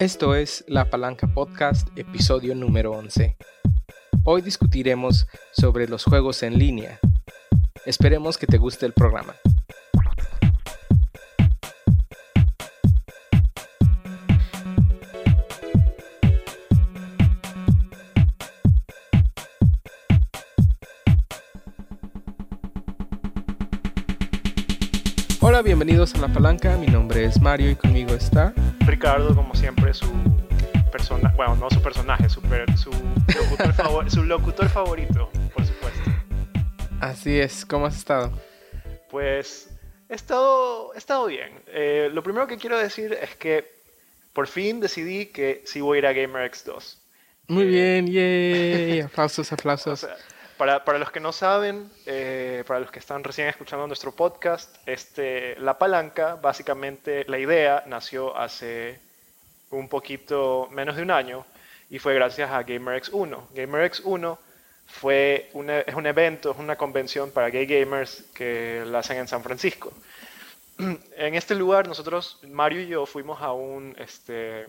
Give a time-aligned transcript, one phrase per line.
[0.00, 3.36] Esto es La Palanca Podcast, episodio número 11.
[4.24, 6.98] Hoy discutiremos sobre los juegos en línea.
[7.86, 9.34] Esperemos que te guste el programa.
[26.04, 26.76] Bienvenidos a La Palanca.
[26.76, 30.06] Mi nombre es Mario y conmigo está Ricardo, como siempre, su
[30.92, 32.40] persona, bueno, no su personaje, su,
[32.76, 36.10] su, locutor, favor- su locutor favorito, por supuesto.
[37.00, 38.32] Así es, ¿cómo has estado?
[39.10, 39.70] Pues
[40.10, 41.52] he estado, he estado bien.
[41.68, 43.72] Eh, lo primero que quiero decir es que
[44.34, 47.02] por fin decidí que sí voy a ir a GamerX 2.
[47.48, 47.66] Muy Eh,
[48.02, 49.00] bien, yay.
[49.00, 50.00] Aplausos, O aplausos.
[50.00, 50.16] sea,
[50.56, 54.76] para, para los que no saben, eh, para los que están recién escuchando nuestro podcast,
[54.86, 59.00] este, La Palanca, básicamente la idea nació hace
[59.70, 61.44] un poquito menos de un año
[61.90, 63.48] y fue gracias a GamerX 1.
[63.54, 64.38] GamerX 1
[64.86, 69.28] fue e- es un evento, es una convención para gay gamers que la hacen en
[69.28, 69.92] San Francisco.
[71.16, 74.66] En este lugar nosotros, Mario y yo, fuimos a un, este,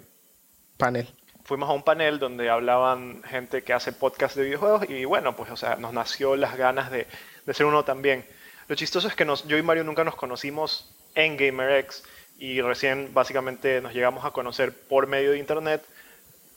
[0.77, 1.07] Panel.
[1.45, 5.51] Fuimos a un panel donde hablaban gente que hace podcast de videojuegos y bueno, pues
[5.51, 7.07] o sea, nos nació las ganas de,
[7.45, 8.25] de ser uno también.
[8.67, 12.03] Lo chistoso es que nos, yo y Mario nunca nos conocimos en GamerX
[12.39, 15.85] y recién básicamente nos llegamos a conocer por medio de internet,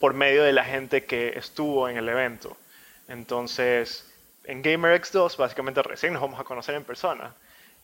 [0.00, 2.56] por medio de la gente que estuvo en el evento.
[3.08, 4.10] Entonces,
[4.44, 7.34] en GamerX 2 básicamente recién nos vamos a conocer en persona.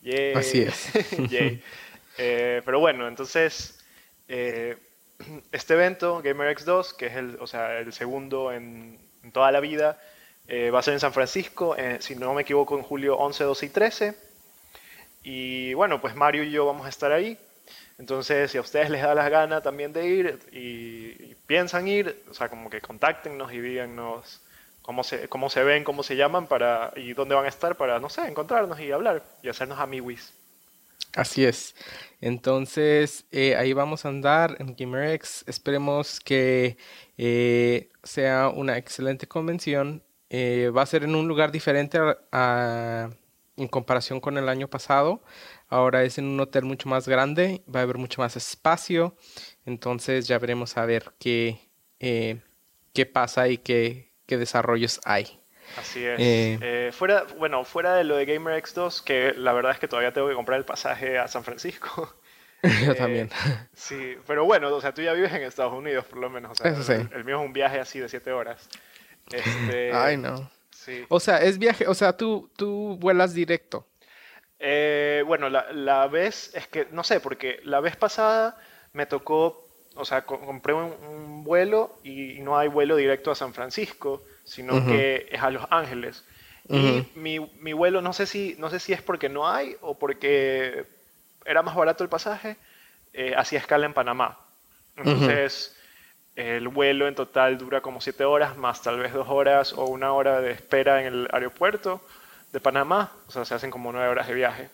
[0.00, 0.32] Yay.
[0.34, 0.90] Así es.
[1.30, 1.62] Yay.
[2.16, 3.80] Eh, pero bueno, entonces...
[4.28, 4.76] eh,
[5.52, 9.60] este evento, GamerX 2, que es el, o sea, el segundo en, en toda la
[9.60, 9.98] vida,
[10.46, 13.44] eh, va a ser en San Francisco, eh, si no me equivoco, en julio 11,
[13.44, 14.14] 12 y 13.
[15.22, 17.38] Y bueno, pues Mario y yo vamos a estar ahí.
[17.98, 22.22] Entonces, si a ustedes les da las ganas también de ir y, y piensan ir,
[22.30, 24.42] o sea, como que contáctenos y díganos
[24.82, 28.00] cómo se, cómo se ven, cómo se llaman para, y dónde van a estar para,
[28.00, 30.34] no sé, encontrarnos y hablar y hacernos amiguis.
[31.16, 31.74] Así es.
[32.20, 35.44] Entonces, eh, ahí vamos a andar en GamerX.
[35.46, 36.76] Esperemos que
[37.16, 40.02] eh, sea una excelente convención.
[40.30, 43.10] Eh, va a ser en un lugar diferente a- a-
[43.56, 45.22] en comparación con el año pasado.
[45.68, 49.16] Ahora es en un hotel mucho más grande, va a haber mucho más espacio.
[49.64, 51.60] Entonces ya veremos a ver qué,
[52.00, 52.40] eh,
[52.92, 55.38] qué pasa y qué, qué desarrollos hay.
[55.78, 56.18] Así es.
[56.20, 59.88] Eh, Eh, fuera, bueno, fuera de lo de GamerX 2, que la verdad es que
[59.88, 62.14] todavía tengo que comprar el pasaje a San Francisco.
[62.62, 63.30] Yo Eh, también.
[63.74, 66.52] Sí, pero bueno, o sea, tú ya vives en Estados Unidos, por lo menos.
[66.52, 66.92] O sea, Eso sí.
[66.92, 68.68] el, el mío es un viaje así de 7 horas.
[69.32, 70.50] Este, Ay, no.
[70.70, 71.04] Sí.
[71.08, 73.86] O sea, es viaje, o sea, tú, tú vuelas directo.
[74.58, 78.56] Eh, bueno, la, la vez, es que, no sé, porque la vez pasada
[78.92, 83.34] me tocó, o sea, co- compré un, un vuelo y no hay vuelo directo a
[83.34, 86.24] San Francisco, sino que es a Los Ángeles.
[86.68, 89.98] Y mi, mi vuelo, no sé, si, no sé si es porque no hay o
[89.98, 90.86] porque
[91.44, 92.56] era más barato el pasaje,
[93.12, 94.38] eh, hacía escala en Panamá.
[94.96, 95.76] Entonces,
[96.36, 100.12] el vuelo en total dura como 7 horas, más tal vez 2 horas o una
[100.12, 102.00] hora de espera en el aeropuerto
[102.52, 104.70] de Panamá, o sea, se hacen como 9 horas de viaje.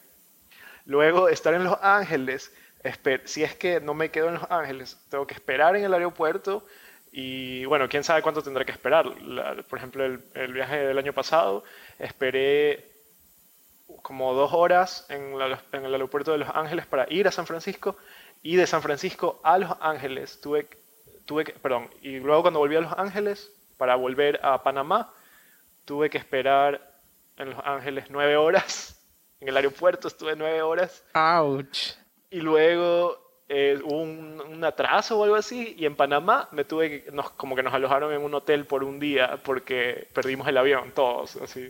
[0.87, 2.53] Luego, estar en Los Ángeles,
[3.25, 6.65] si es que no me quedo en Los Ángeles, tengo que esperar en el aeropuerto
[7.13, 9.07] y bueno, quién sabe cuánto tendré que esperar.
[9.23, 11.65] La- por ejemplo, el, el viaje del año pasado,
[11.99, 12.89] esperé
[14.03, 17.47] como dos horas en, la- en el aeropuerto de Los Ángeles para ir a San
[17.47, 17.97] Francisco
[18.43, 20.69] y de San Francisco a Los Ángeles tuve,
[21.27, 25.13] tuve que, perdón, y luego cuando volví a Los Ángeles para volver a Panamá,
[25.85, 26.81] tuve que esperar
[27.37, 28.97] en Los Ángeles nueve horas.
[29.41, 31.93] En el aeropuerto estuve nueve horas Ouch.
[32.31, 37.03] y luego eh, hubo un, un atraso o algo así y en Panamá me tuve
[37.05, 40.57] que, nos, como que nos alojaron en un hotel por un día porque perdimos el
[40.57, 41.69] avión todos así.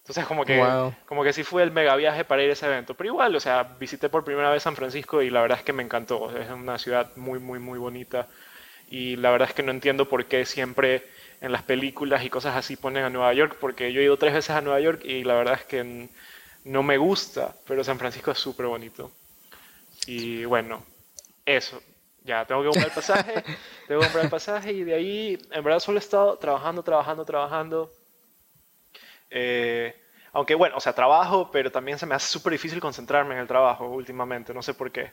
[0.00, 0.94] Entonces como que Wow.
[1.06, 2.94] como que sí fue el mega viaje para ir a ese evento.
[2.94, 5.72] Pero igual o sea visité por primera vez San Francisco y la verdad es que
[5.72, 6.36] me encantó.
[6.36, 8.28] Es una ciudad muy muy muy bonita.
[8.90, 11.02] Y la verdad es que no entiendo por qué siempre
[11.40, 14.34] en las películas y cosas así ponen a Nueva York porque yo he ido tres
[14.34, 16.08] veces a Nueva York y la verdad es que
[16.64, 19.10] no me gusta pero San Francisco es súper bonito.
[20.06, 20.84] Y bueno,
[21.44, 21.82] eso.
[22.24, 23.32] Ya, tengo que comprar el pasaje,
[23.88, 27.24] tengo que comprar el pasaje y de ahí, en verdad, solo he estado trabajando, trabajando,
[27.24, 27.92] trabajando.
[29.30, 29.94] Eh,
[30.32, 33.46] aunque bueno, o sea, trabajo, pero también se me hace súper difícil concentrarme en el
[33.48, 35.12] trabajo últimamente, no sé por qué.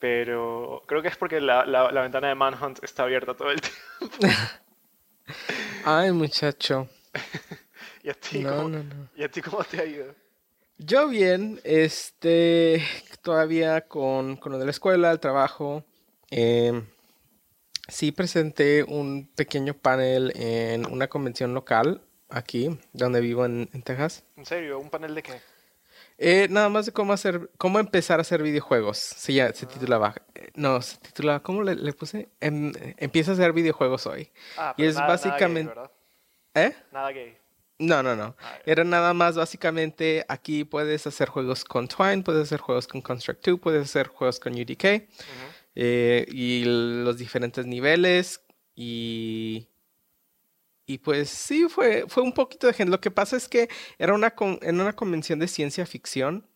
[0.00, 3.60] Pero creo que es porque la, la- la ventana de Manhunt está abierta todo el
[3.60, 4.16] tiempo.
[5.84, 6.88] Ay, muchacho.
[8.02, 9.08] ¿Y a ti, No, cómo, no, no.
[9.16, 10.14] ¿y a ti cómo te ha ido?
[10.78, 12.84] Yo bien, este,
[13.22, 15.84] todavía con, con lo de la escuela, el trabajo.
[16.30, 16.84] em,
[17.88, 24.24] Sí, presenté un pequeño panel en una convención local aquí, donde vivo en, Texas.
[24.36, 24.78] ¿En serio?
[24.78, 25.40] ¿Un panel de qué?
[26.18, 28.98] Eh, nada más de cómo hacer, cómo empezar a hacer videojuegos.
[28.98, 30.14] Sí, ya se titulaba.
[30.34, 32.28] Eh, no, se titulaba, ¿cómo le, puse?
[32.40, 34.30] Em, empieza a hacer videojuegos hoy.
[34.58, 35.74] Ah, y es básicamente.
[35.74, 35.88] Nada
[36.54, 36.76] gay, ¿Eh?
[36.92, 37.38] Nada gay.
[37.78, 38.34] No, no, no.
[38.40, 43.00] Ah, Era nada más básicamente aquí puedes hacer juegos con Twine, puedes hacer juegos con
[43.00, 45.06] Construct 2, puedes hacer juegos con UDK
[45.76, 48.40] eh, y los diferentes niveles
[48.74, 49.68] y
[50.88, 52.90] y pues sí, fue, fue un poquito de gente.
[52.90, 56.48] Lo que pasa es que era una, en una convención de ciencia ficción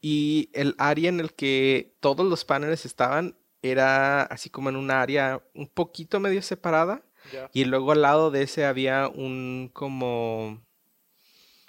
[0.00, 4.90] y el área en el que todos los paneles estaban era así como en un
[4.90, 7.02] área un poquito medio separada.
[7.52, 10.60] Y luego al lado de ese había un como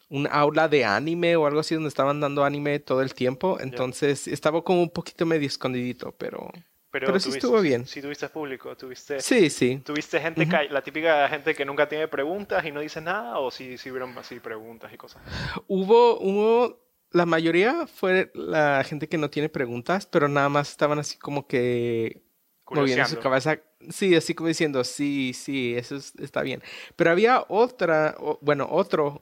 [0.09, 3.57] un aula de anime o algo así donde estaban dando anime todo el tiempo.
[3.59, 6.51] Entonces estaba como un poquito medio escondidito, pero
[6.99, 7.85] pero, sí estuvo bien.
[7.85, 9.19] Sí tuviste público, tuviste...
[9.19, 9.81] Sí, sí.
[9.83, 13.39] ¿Tuviste gente, la típica gente que nunca tiene preguntas y no dice nada?
[13.39, 15.21] ¿O sí, sí hubieron así preguntas y cosas?
[15.67, 16.87] Hubo, hubo...
[17.11, 21.47] La mayoría fue la gente que no tiene preguntas, pero nada más estaban así como
[21.47, 22.21] que
[22.69, 23.59] moviendo su cabeza.
[23.89, 26.63] Sí, así como diciendo, sí, sí, eso está bien.
[26.95, 29.21] Pero había otra, bueno, otro,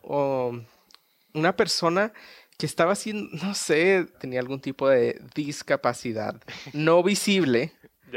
[1.34, 2.14] una persona
[2.58, 6.42] que estaba haciendo, no sé, tenía algún tipo de discapacidad,
[6.74, 7.74] no visible,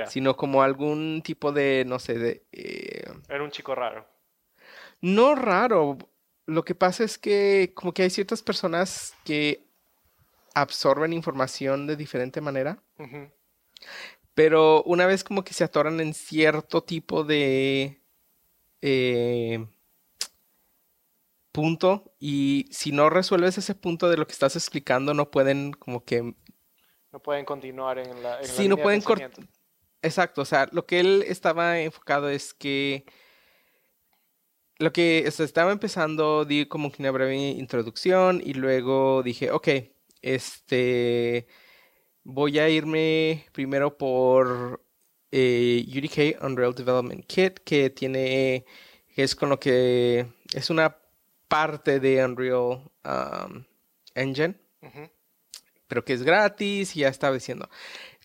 [0.07, 2.45] sino como algún tipo de, no sé, de...
[2.53, 4.07] Eh, Era un chico raro.
[5.01, 5.99] No raro,
[6.47, 9.65] lo que pasa es que como que hay ciertas personas que
[10.55, 12.79] absorben información de diferente manera,
[14.39, 18.01] pero una vez como que se atoran en cierto tipo de...
[18.81, 19.67] Eh,
[21.51, 26.05] punto y si no resuelves ese punto de lo que estás explicando no pueden como
[26.05, 26.23] que
[27.11, 29.03] no pueden continuar en la, en sí, no pueden
[30.03, 33.07] exacto o sea lo que él estaba enfocado es que
[34.79, 39.69] lo que estaba empezando di como que una breve introducción y luego dije ok
[40.23, 41.49] este
[42.29, 44.85] voy a irme primero por
[45.33, 48.67] eh, UDK Unreal Development Kit que tiene
[49.17, 50.99] es con lo que es una
[51.49, 53.65] parte de Unreal um,
[54.15, 54.55] Engine,
[55.89, 57.69] pero que es gratis y ya estaba diciendo.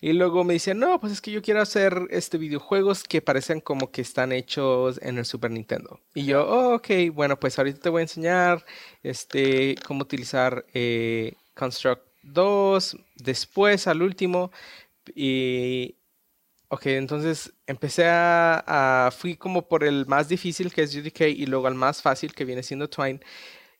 [0.00, 3.60] Y luego me dice, no, pues es que yo quiero hacer este videojuegos que parecen
[3.60, 5.98] como que están hechos en el Super Nintendo.
[6.14, 8.66] Y yo, oh, ok, bueno, pues ahorita te voy a enseñar
[9.02, 14.50] este, cómo utilizar eh, Construct 2, después al último.
[15.14, 15.96] Y
[16.74, 21.68] Ok, entonces empecé a, Fui como por el más difícil que es UDK y luego
[21.68, 23.20] al más fácil que viene siendo Twine.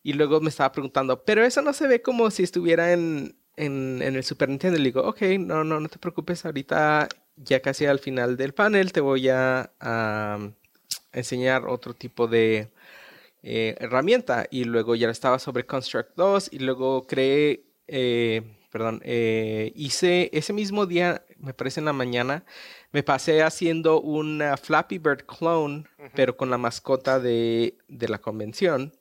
[0.03, 4.01] Y luego me estaba preguntando, pero eso no se ve como si estuviera en, en,
[4.01, 4.77] el Super Nintendo.
[4.77, 6.45] Y le digo, ok, no, no, no te preocupes.
[6.45, 9.71] Ahorita, ya casi al final del panel, te voy a,
[11.11, 12.71] enseñar otro tipo de
[13.43, 14.47] eh, herramienta.
[14.51, 17.64] Y luego ya estaba sobre Construct 2 y luego creé.
[17.87, 18.41] Eh,
[18.71, 22.43] perdón, eh, hice ese mismo día, me parece en la mañana,
[22.91, 28.93] me pasé haciendo un Flappy Bird clone, pero con la mascota de, la convención.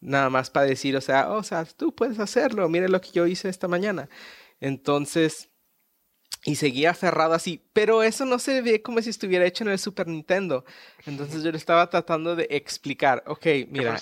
[0.00, 3.10] Nada más para decir, o sea, oh, o sea, tú puedes hacerlo, mire lo que
[3.10, 4.08] yo hice esta mañana.
[4.60, 5.50] Entonces,
[6.44, 9.78] y seguía aferrado así, pero eso no se ve como si estuviera hecho en el
[9.78, 10.64] Super Nintendo.
[11.04, 13.98] Entonces yo le estaba tratando de explicar, ok, mira,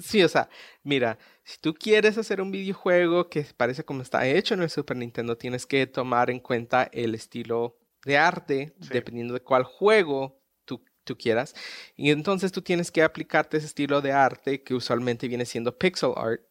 [0.00, 0.48] Sí, o sea,
[0.82, 4.96] mira, si tú quieres hacer un videojuego que parece como está hecho en el Super
[4.96, 10.82] Nintendo, tienes que tomar en cuenta el estilo de arte, dependiendo de cuál juego tú,
[11.04, 11.54] tú, quieras.
[11.94, 16.12] Y entonces tú tienes que aplicarte ese estilo de arte que usualmente viene siendo pixel
[16.16, 16.42] art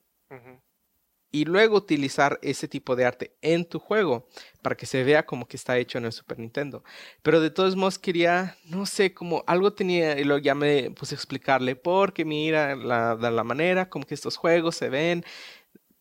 [1.32, 4.28] y luego utilizar ese tipo de arte en tu juego
[4.62, 6.84] para que se vea como que está hecho en el Super Nintendo.
[7.22, 11.16] Pero de todos modos quería, no sé, como algo tenía, y luego ya me puse
[11.16, 15.24] a explicarle, porque mira la, la manera como que estos juegos se ven,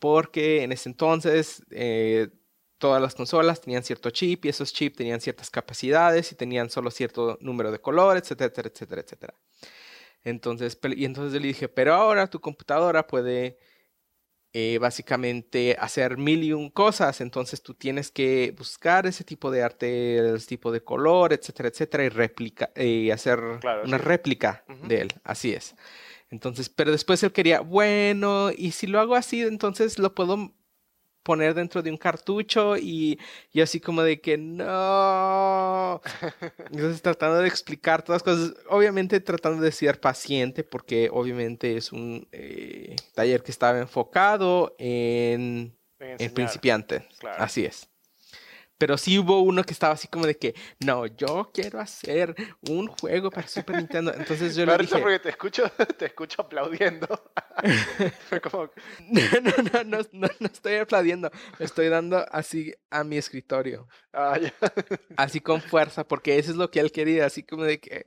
[0.01, 2.29] porque en ese entonces eh,
[2.79, 6.91] todas las consolas tenían cierto chip y esos chips tenían ciertas capacidades y tenían solo
[6.91, 9.35] cierto número de colores, etcétera, etcétera, etcétera.
[10.25, 13.59] Entonces, y entonces le dije, pero ahora tu computadora puede
[14.53, 17.21] eh, básicamente hacer mil y un cosas.
[17.21, 22.05] Entonces tú tienes que buscar ese tipo de arte, ese tipo de color, etcétera, etcétera,
[22.05, 23.41] y replica, y hacer
[23.85, 25.09] una réplica de él.
[25.25, 25.75] Así es.
[26.31, 30.53] Entonces, pero después él quería, bueno, y si lo hago así, entonces lo puedo
[31.23, 33.19] poner dentro de un cartucho y,
[33.53, 36.01] y así como de que no.
[36.73, 41.93] Entonces tratando de explicar todas las cosas, obviamente tratando de ser paciente porque obviamente es
[41.93, 42.80] un eh,
[43.15, 47.03] taller que estaba enfocado en, en principiantes.
[47.39, 47.89] Así es.
[48.81, 52.35] pero sí hubo uno que estaba así como de que, no, yo quiero hacer
[52.67, 54.11] un juego para Super Nintendo.
[54.15, 54.99] Entonces yo le dije...
[54.99, 57.07] porque te escucho, te escucho aplaudiendo.
[59.11, 61.31] no, no, no, no, estoy aplaudiendo.
[61.59, 63.87] Me estoy dando así a mi escritorio.
[64.15, 64.39] Ah,
[65.19, 68.07] así con fuerza, porque eso es lo que él quería, así como de que...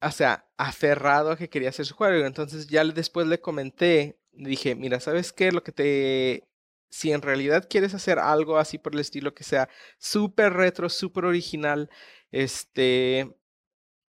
[0.00, 2.26] o sea, aferrado a que quería hacer su juego.
[2.26, 5.52] Entonces ya después le comenté, dije, mira, ¿sabes qué?
[5.52, 6.48] Lo que te
[6.90, 11.24] si en realidad quieres hacer algo así por el estilo que sea súper retro, súper
[11.26, 11.90] original,
[12.32, 13.36] este,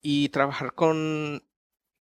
[0.02, 1.44] y trabajar con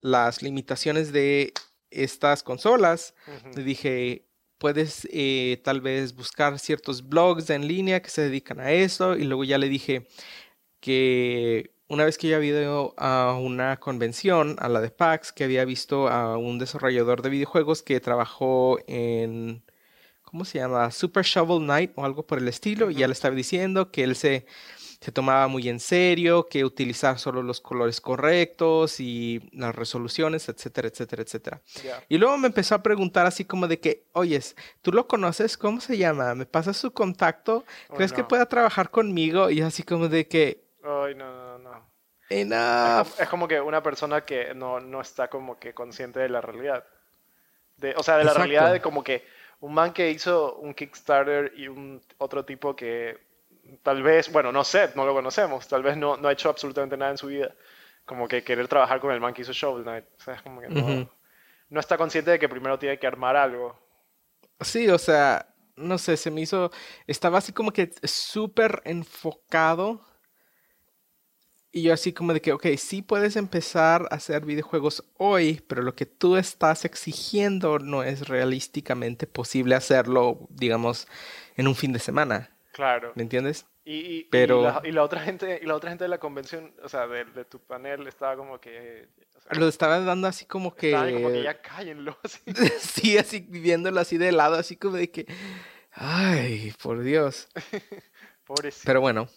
[0.02, 1.54] las limitaciones de
[1.90, 3.16] estas consolas,
[3.56, 4.28] le dije,
[4.58, 9.24] puedes eh, tal vez buscar ciertos blogs en línea que se dedican a eso, y
[9.24, 10.08] luego ya le dije
[10.82, 15.44] que una vez que yo había ido a una convención, a la de PAX, que
[15.44, 19.64] había visto a un desarrollador de videojuegos que trabajó en
[20.24, 20.92] ¿cómo se llama?
[20.92, 24.14] Super Shovel Knight o algo por el estilo, y ya le estaba diciendo que él
[24.16, 24.46] se,
[25.00, 30.90] se tomaba muy en serio, que utilizar solo los colores correctos y las resoluciones, etcétera,
[30.90, 31.62] etcétera, etcétera.
[32.10, 35.58] Y luego me empezó a preguntar así como de que, oyes, ¿tú lo conoces?
[35.58, 36.36] ¿Cómo se llama?
[36.36, 37.64] ¿Me pasas su contacto?
[37.96, 39.50] ¿Crees que pueda trabajar conmigo?
[39.50, 40.67] Y así como de que...
[40.88, 41.98] Ay, no, no, no.
[42.30, 43.20] Enough.
[43.20, 46.86] Es, como que una persona que no, no está como que consciente de la realidad.
[47.78, 49.26] De, o sea, de la realidad de como que
[49.60, 53.18] un man que hizo un Kickstarter y un otro tipo que
[53.84, 56.98] tal vez, bueno, no sé, no lo conocemos, tal vez no, no ha hecho absolutamente
[56.98, 57.54] nada en su vida.
[58.06, 60.06] Como que querer trabajar con el man que hizo Shovel Knight.
[60.18, 61.10] O sea, es como que no,
[61.70, 63.78] no está consciente de que primero tiene que armar algo.
[64.62, 66.72] Sí, o sea, no sé, se me hizo,
[67.06, 70.02] estaba así como que súper enfocado
[71.72, 75.82] y yo así como de que, ok, sí puedes empezar a hacer videojuegos hoy, pero
[75.82, 81.08] lo que tú estás exigiendo no es realísticamente posible hacerlo, digamos,
[81.56, 82.50] en un fin de semana.
[82.72, 83.12] Claro.
[83.16, 83.66] ¿Me entiendes?
[83.84, 84.82] Y, pero...
[84.84, 87.60] y, la, otra gente, y la otra gente de la convención, o sea, de, tu
[87.60, 89.08] panel, estaba como que...
[89.52, 90.92] lo estaban dando así como que...
[90.92, 92.18] Como que ya cállenlo.
[92.24, 92.42] Así.
[92.80, 95.26] sí, así viéndolo así de lado, así como de que...
[95.92, 97.48] Ay, por Dios.
[98.46, 98.84] Pobrecito.
[98.86, 99.30] Pero bueno,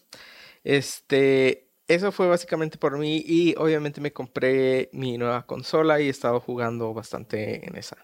[0.63, 6.11] este eso fue básicamente por mí y obviamente me compré mi nueva consola y he
[6.11, 7.97] estado jugando bastante en esa.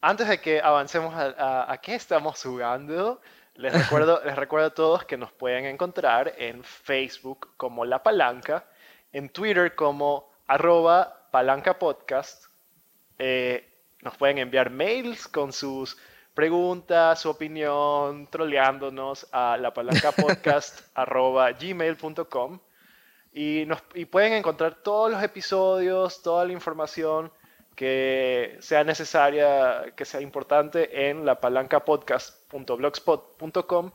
[0.00, 3.20] Antes de que avancemos a, a, qué estamos jugando,
[3.54, 8.66] les recuerdo, les recuerdo a todos que nos pueden encontrar en Facebook como La Palanca,
[9.12, 12.44] en Twitter como arroba palanca podcast.
[13.18, 13.68] Eh,
[14.02, 15.98] nos pueden enviar mails con sus
[16.34, 22.60] preguntas, su opinión, troleándonos a la palanca podcast arroba gmail.com.
[23.40, 23.66] Y,
[24.06, 27.30] pueden encontrar todos los episodios, toda la información
[27.76, 33.92] que sea necesaria, que sea importante en la palancapodcast.blogspot.com.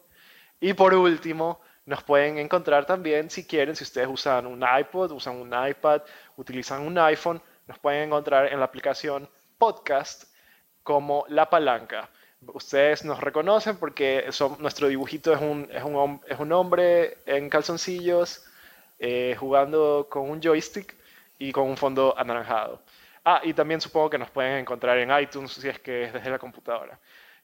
[0.61, 5.35] Y por último, nos pueden encontrar también, si quieren, si ustedes usan un iPod, usan
[5.35, 6.03] un iPad,
[6.37, 10.33] utilizan un iPhone, nos pueden encontrar en la aplicación Podcast
[10.83, 12.09] como La Palanca.
[12.53, 17.49] Ustedes nos reconocen porque son, nuestro dibujito es un, es, un, es un hombre en
[17.49, 18.45] calzoncillos
[18.99, 20.95] eh, jugando con un joystick
[21.37, 22.81] y con un fondo anaranjado.
[23.25, 26.29] Ah, y también supongo que nos pueden encontrar en iTunes si es que es desde
[26.29, 26.99] la computadora.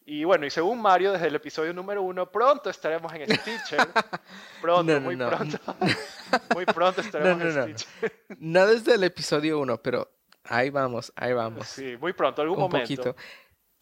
[0.06, 3.80] Y bueno, y según Mario, desde el episodio número uno, pronto estaremos en Stitcher.
[4.62, 5.60] Pronto, muy pronto.
[6.56, 8.12] muy pronto estaremos en Stitcher.
[8.40, 10.10] No desde el episodio uno, pero
[10.46, 11.68] ahí vamos, ahí vamos.
[11.68, 12.80] Sí, muy pronto, algún Un momento.
[12.82, 13.16] Poquito.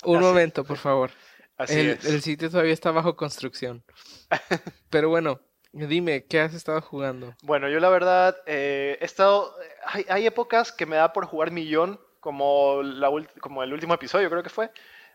[0.03, 1.11] Un momento, por favor.
[1.57, 2.05] Así el, es.
[2.05, 3.83] el sitio todavía está bajo construcción.
[4.89, 5.39] Pero bueno,
[5.71, 7.35] Dime, ¿qué has estado jugando?
[7.43, 9.55] Bueno, yo la verdad eh, he estado...
[9.85, 13.09] Hay, épocas que me da por jugar millón, como, la,
[13.39, 14.71] como el último episodio creo que fue,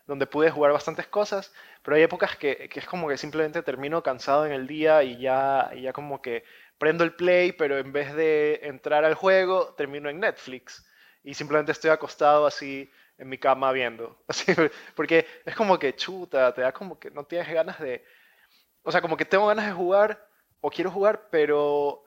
[0.06, 4.02] donde pude jugar bastantes cosas, pero hay épocas que, que es como que simplemente termino
[4.02, 6.44] cansado en el día y ya, y ya como que
[6.78, 10.86] prendo el play, pero en vez de entrar al juego, termino en Netflix
[11.22, 14.20] y simplemente estoy acostado así en mi cama viendo.
[14.28, 14.52] Así,
[14.94, 18.04] porque es como que chuta, te da como que no tienes ganas de...
[18.82, 20.26] O sea, como que tengo ganas de jugar,
[20.62, 22.04] o quiero jugar, pero,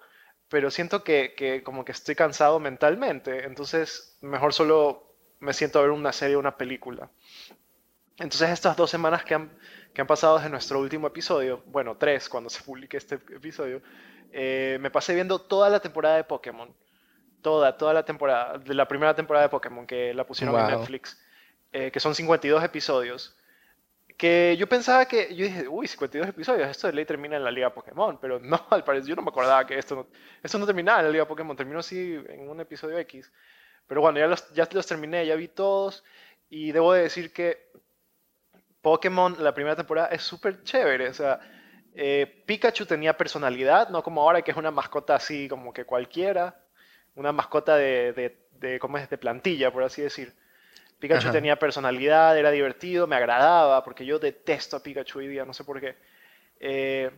[0.50, 5.84] pero siento que, que, como que estoy cansado mentalmente, entonces mejor solo me siento a
[5.84, 7.12] ver una serie o una película.
[8.18, 9.52] Entonces estas dos semanas que han,
[9.94, 13.82] que han pasado desde nuestro último episodio, bueno, tres cuando se publique este episodio,
[14.32, 16.74] eh, me pasé viendo toda la temporada de Pokémon.
[17.42, 21.22] Toda, toda la temporada, de la primera temporada de Pokémon que la pusieron en Netflix,
[21.72, 23.38] eh, que son 52 episodios
[24.18, 27.52] que yo pensaba que, yo dije, uy, 52 episodios, esto de ley termina en la
[27.52, 30.08] Liga Pokémon, pero no, al parecer yo no me acordaba que esto no,
[30.44, 33.32] esto no terminaba en la Liga Pokémon, terminó así en un episodio X.
[33.88, 36.04] Pero bueno, ya los, ya los terminé, ya vi todos,
[36.50, 37.70] y debo de decir que
[38.82, 41.40] Pokémon, la primera temporada, es súper chévere, o sea,
[42.00, 46.62] Eh, Pikachu tenía personalidad, no como ahora que es una mascota así como que cualquiera,
[47.16, 49.10] una mascota de, de, de ¿cómo es?
[49.10, 50.36] de plantilla, por así decir.
[51.00, 55.54] Pikachu tenía personalidad, era divertido, me agradaba, porque yo detesto a Pikachu hoy día, no
[55.54, 55.96] sé por qué.
[56.60, 57.12] Eh,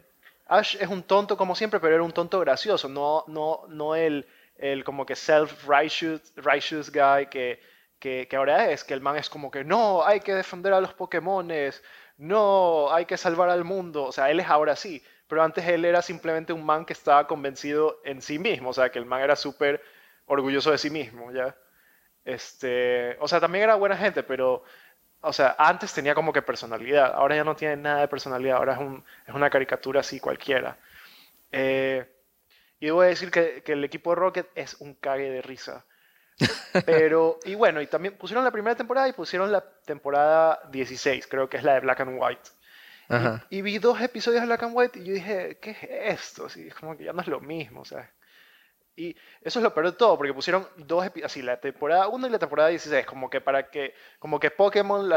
[0.48, 4.25] Ash es un tonto como siempre, pero era un tonto gracioso, no, no, no el,
[4.57, 7.62] el como que self-righteous guy que,
[8.00, 10.81] que, que, ahora es, que el man es como que no, hay que defender a
[10.81, 11.84] los Pokémones,
[12.17, 15.86] no, hay que salvar al mundo, o sea, él es ahora sí, pero antes él
[15.86, 19.22] era simplemente un man que estaba convencido en sí mismo, o sea, que el man
[19.22, 19.84] era súper
[20.25, 21.55] orgulloso de sí mismo, ¿ya?
[22.27, 24.62] Este, o sea, también era buena gente, pero,
[25.22, 27.13] o sea, antes tenía como que personalidad.
[27.15, 28.57] Ahora ya no tiene nada de personalidad.
[28.57, 30.77] Ahora es, un, es una caricatura así cualquiera.
[31.53, 32.05] Eh,
[32.81, 35.86] y voy a decir que, que, el equipo de Rocket es un cague de risa.
[36.86, 41.48] Pero, y bueno, y también pusieron la primera temporada y pusieron la temporada 16, creo
[41.48, 42.50] que es la de Black and White.
[43.50, 46.48] Y, y, vi dos episodios de Black and White y yo dije, ¿qué es esto?
[46.48, 48.12] Así, es como que ya no es lo mismo, o sea,
[48.98, 52.30] y eso es lo peor de todo, porque pusieron dos así, la temporada 1 y
[52.32, 55.08] la temporada 16, como que para que, como que Pokémon,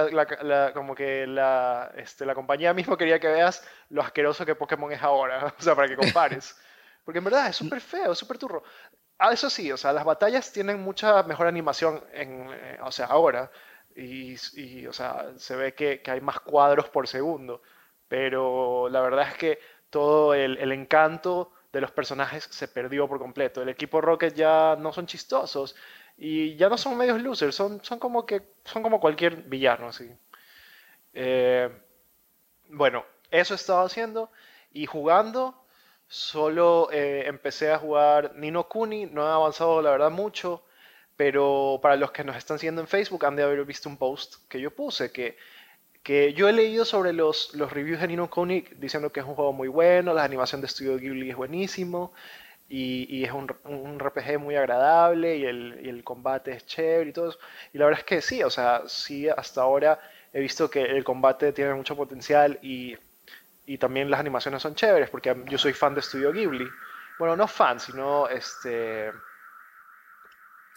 [0.75, 5.03] como que la, este, la compañía mismo quería que veas lo asqueroso que Pokémon es
[5.03, 6.55] ahora, o sea, para que compares.
[7.07, 8.63] Porque en verdad es súper feo, súper turro.
[9.19, 13.07] Ah, eso sí, o sea, las batallas tienen mucha mejor animación, en, eh, o sea,
[13.07, 13.51] ahora.
[13.97, 17.63] Y, y, o sea, se ve que, que, hay más cuadros por segundo.
[18.09, 19.59] Pero la verdad es que
[19.89, 23.63] todo el, el encanto de los personajes se perdió por completo.
[23.63, 25.77] El equipo Rocket ya no son chistosos
[26.17, 29.89] y ya no son medios losers, son, son, como, que, son como cualquier villano.
[29.89, 30.11] Así.
[31.15, 31.71] Eh,
[32.69, 34.31] bueno, eso he estado haciendo
[34.73, 35.57] y jugando.
[36.09, 40.65] Solo eh, empecé a jugar Nino Kuni, no he avanzado la verdad mucho,
[41.17, 44.37] pero para los que nos están siguiendo en Facebook han de haber visto un post
[44.49, 45.37] que yo puse que
[46.03, 49.35] que yo he leído sobre los, los reviews de Nino Kuni diciendo que es un
[49.35, 52.13] juego muy bueno, la animación de estudio Ghibli es buenísimo
[52.69, 57.11] y, y es un, un, RPG muy agradable y el, y el, combate es chévere
[57.11, 57.37] y todo.
[57.73, 60.01] Y la verdad es que sí, o sea, sí, hasta ahora
[60.33, 62.97] he visto que el combate tiene mucho potencial y,
[63.67, 66.67] y también las animaciones son chéveres porque yo soy fan de estudio Ghibli.
[67.19, 69.11] Bueno, no fan, sino este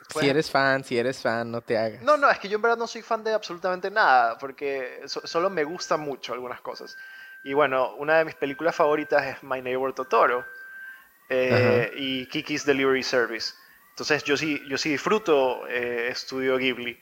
[0.09, 2.01] si eres fan, si eres fan, no te hagas.
[2.01, 5.49] No, no, es que yo en verdad no soy fan de absolutamente nada, porque solo
[5.49, 6.97] me gustan mucho algunas cosas.
[7.43, 10.45] Y bueno, una de mis películas favoritas es My Neighbor Totoro
[11.29, 13.53] eh, y Kiki's Delivery Service.
[13.89, 16.99] Entonces yo sí, yo sí disfruto eh, Estudio Ghibli.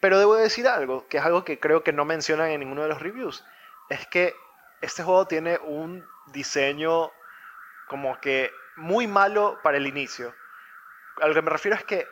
[0.00, 2.88] Pero debo decir algo, que es algo que creo que no mencionan en ninguno de
[2.88, 3.44] los reviews.
[3.88, 4.34] Es que
[4.80, 7.12] este juego tiene un diseño
[7.88, 10.34] como que muy malo para el inicio
[11.20, 12.06] a lo que me refiero es que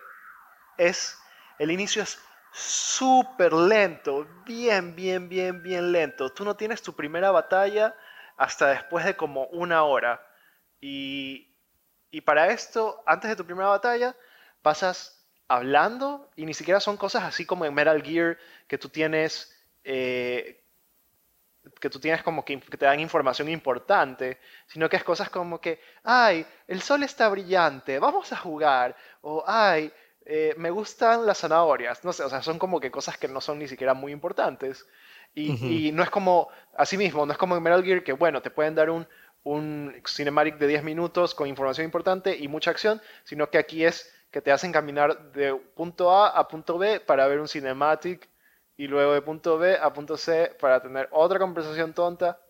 [0.76, 1.18] es,
[1.58, 2.20] el inicio es
[2.52, 6.32] súper lento, bien, bien, bien, bien lento.
[6.32, 7.94] Tú no tienes tu primera batalla
[8.36, 10.26] hasta después de como una hora.
[10.80, 11.54] Y,
[12.10, 14.16] y para esto, antes de tu primera batalla,
[14.62, 19.52] pasas hablando y ni siquiera son cosas así como en Metal Gear que tú tienes
[19.84, 20.64] eh,
[21.80, 25.80] que tú tienes como que, te dan información importante, sino que es cosas como que,
[26.04, 29.92] ay, el sol está brillante, vamos a jugar, o ay,
[30.26, 33.40] eh, me gustan las zanahorias, no sé, o sea, son como que cosas que no
[33.40, 34.86] son ni siquiera muy importantes.
[35.32, 38.42] Y, y no es como, así mismo, no es como en Metal Gear que, bueno,
[38.42, 39.06] te pueden dar un,
[39.44, 44.12] un cinematic de 10 minutos con información importante y mucha acción, sino que aquí es
[44.30, 48.28] que te hacen caminar de punto A a punto B para ver un cinematic
[48.80, 52.40] y luego de punto B a punto C para tener otra conversación tonta.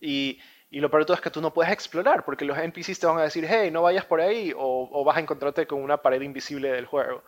[0.00, 0.40] Y,
[0.70, 3.06] y lo peor de todo es que tú no puedes explorar porque los NPCs te
[3.06, 6.02] van a decir, hey, no vayas por ahí o, o vas a encontrarte con una
[6.02, 7.22] pared invisible del juego.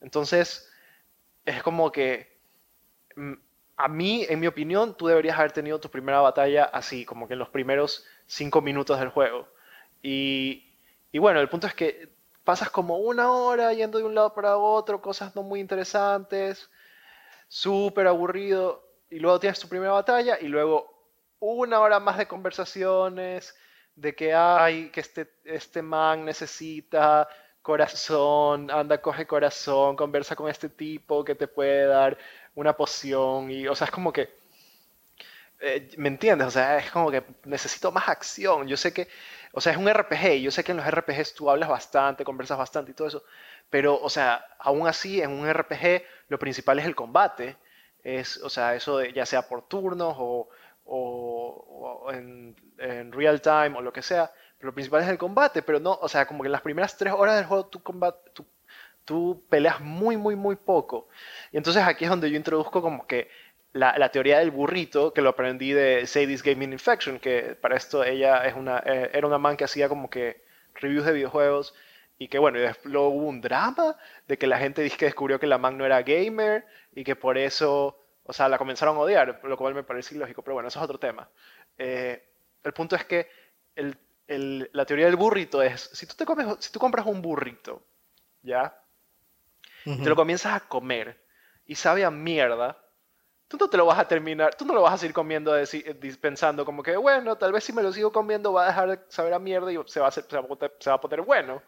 [0.00, 0.68] Entonces,
[1.44, 2.36] es como que
[3.14, 3.34] mm,
[3.76, 7.34] a mí, en mi opinión, tú deberías haber tenido tu primera batalla así, como que
[7.34, 9.46] en los primeros cinco minutos del juego.
[10.02, 10.74] Y,
[11.12, 12.08] y bueno, el punto es que
[12.42, 16.68] pasas como una hora yendo de un lado para otro, cosas no muy interesantes
[17.48, 20.92] súper aburrido, y luego tienes tu primera batalla, y luego
[21.38, 23.54] una hora más de conversaciones,
[23.94, 27.28] de que hay, que este, este man necesita
[27.62, 32.16] corazón, anda, coge corazón, conversa con este tipo que te puede dar
[32.54, 34.30] una poción, y, o sea, es como que,
[35.60, 36.46] eh, ¿me entiendes?
[36.48, 39.08] O sea, es como que necesito más acción, yo sé que,
[39.52, 42.58] o sea, es un RPG, yo sé que en los RPGs tú hablas bastante, conversas
[42.58, 43.24] bastante y todo eso,
[43.70, 47.56] pero, o sea, aún así, en un RPG, lo principal es el combate.
[48.02, 50.48] Es, o sea, eso de, ya sea por turnos o,
[50.84, 54.30] o, en, en, real time o lo que sea.
[54.58, 56.96] Pero lo principal es el combate, pero no, o sea, como que en las primeras
[56.96, 57.82] tres horas del juego tú,
[59.04, 61.08] tú, peleas muy, muy, muy poco.
[61.52, 63.28] Y entonces aquí es donde yo introduzco como que
[63.72, 68.46] la, teoría del burrito, que lo aprendí de Sadie's Gaming Infection, que para esto ella
[68.46, 70.42] es una, eh, era una man que hacía como que
[70.74, 71.74] reviews de videojuegos
[72.18, 75.46] y que bueno, luego hubo un drama de que la gente dice que descubrió que
[75.46, 79.40] la man no era gamer y que por eso, o sea, la comenzaron a odiar,
[79.42, 81.28] lo cual me parece ilógico, pero bueno, eso es otro tema.
[81.76, 82.26] Eh,
[82.64, 83.28] el punto es que
[84.26, 87.82] la teoría del burrito es, si tú, te comes, si tú compras un burrito,
[88.42, 88.82] ¿ya?
[89.84, 91.22] Te lo comienzas a comer
[91.64, 92.76] y sabe a mierda,
[93.46, 95.54] tú no te lo vas a terminar, tú no lo vas a seguir comiendo
[96.20, 99.00] pensando como que, bueno, tal vez si me lo sigo comiendo va a dejar de
[99.08, 100.36] saber a mierda y se va a, hacer, se
[100.90, 101.62] va a, poner bueno.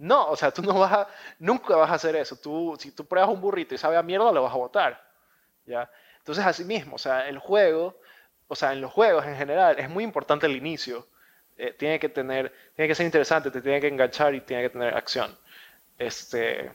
[0.00, 1.08] No, o sea, tú no vas a,
[1.38, 2.34] nunca vas a hacer eso.
[2.36, 5.04] Tú, si tú pruebas un burrito y sabe a mierda, lo vas a botar.
[5.66, 5.90] ¿ya?
[6.18, 8.00] Entonces, así mismo, o sea, el juego,
[8.48, 11.06] o sea, en los juegos en general, es muy importante el inicio.
[11.58, 14.70] Eh, tiene que tener, tiene que ser interesante, te tiene que enganchar y tiene que
[14.70, 15.36] tener acción.
[15.98, 16.72] Este,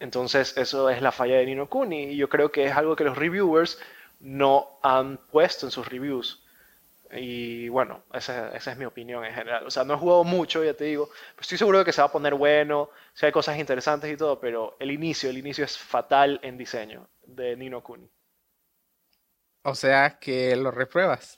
[0.00, 3.04] entonces, eso es la falla de Nino Kuni y yo creo que es algo que
[3.04, 3.78] los reviewers
[4.18, 6.44] no han puesto en sus reviews.
[7.12, 9.66] Y bueno, esa, es mi opinión en general.
[9.66, 12.00] O sea, no he jugado mucho, ya te digo, pero estoy seguro de que se
[12.00, 15.64] va a poner bueno, si hay cosas interesantes y todo, pero el inicio, el inicio
[15.64, 18.10] es fatal en diseño de Nino Kuni.
[19.62, 21.36] O sea, que lo repruebas.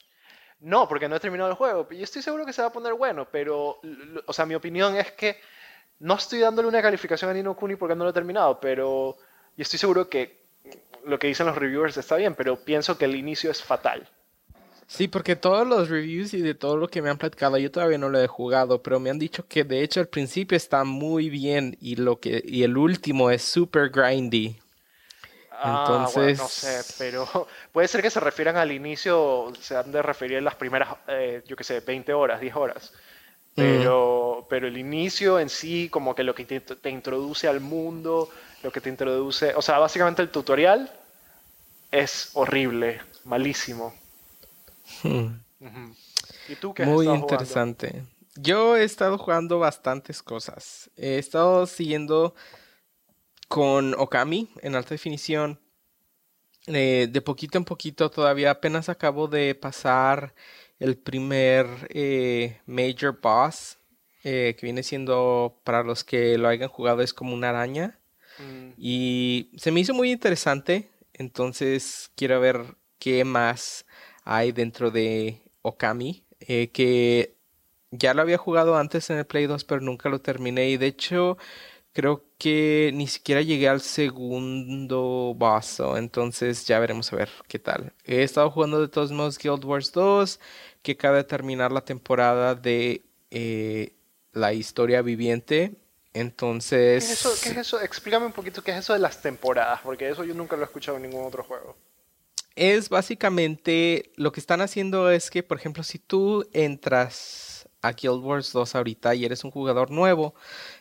[0.61, 1.89] No, porque no he terminado el juego.
[1.91, 3.81] Yo estoy seguro que se va a poner bueno, pero,
[4.27, 5.41] o sea, mi opinión es que
[6.01, 9.17] no estoy dándole una calificación a Nino Kuni porque no lo he terminado, pero
[9.57, 10.47] y estoy seguro que
[11.05, 14.09] lo que dicen los reviewers está bien, pero pienso que el inicio es fatal.
[14.89, 17.99] Sí, porque todos los reviews y de todo lo que me han platicado, yo todavía
[17.99, 21.29] no lo he jugado, pero me han dicho que de hecho el principio está muy
[21.29, 24.57] bien y lo que y el último es super grindy.
[25.61, 27.29] Ah, Entonces, no sé, pero
[27.73, 31.43] puede ser que se refieran al inicio, se han de referir a las primeras, eh,
[31.47, 32.93] yo qué sé, 20 horas, 10 horas.
[33.55, 38.31] Pero, pero el inicio en sí, como que lo que te, introduce al mundo,
[38.63, 40.89] lo que te introduce, o sea, básicamente el tutorial
[41.91, 43.93] es horrible, malísimo.
[45.61, 45.91] Hmm.
[46.49, 48.05] ¿Y tú qué Muy interesante.
[48.37, 50.89] Yo he estado jugando bastantes cosas.
[50.97, 52.37] He estado siguiendo
[53.49, 55.61] con Okami en alta definición.
[56.67, 60.35] Eh, de poquito en poquito, todavía apenas acabo de pasar
[60.79, 63.79] el primer eh, Major Boss,
[64.23, 67.99] eh, que viene siendo, para los que lo hayan jugado, es como una araña.
[68.39, 68.73] Mm.
[68.77, 73.87] Y se me hizo muy interesante, entonces quiero ver qué más
[74.29, 77.35] hay dentro de Okami, eh, que
[77.91, 80.69] ya lo había jugado antes en el Play 2, pero nunca lo terminé.
[80.69, 81.39] Y de hecho,
[81.95, 85.97] creo que ni siquiera llegué al segundo vaso.
[85.97, 87.95] Entonces ya veremos a ver qué tal.
[88.05, 90.39] He estado jugando de todos modos Guild Wars 2
[90.83, 93.95] que acaba de terminar la temporada de eh,
[94.33, 95.73] la historia viviente.
[96.13, 97.07] Entonces...
[97.07, 97.33] ¿Qué es, eso?
[97.43, 97.81] ¿Qué es eso?
[97.81, 100.67] Explícame un poquito qué es eso de las temporadas, porque eso yo nunca lo he
[100.67, 101.77] escuchado en ningún otro juego.
[102.61, 108.21] Es básicamente lo que están haciendo es que, por ejemplo, si tú entras a Guild
[108.25, 110.35] Wars 2 ahorita y eres un jugador nuevo,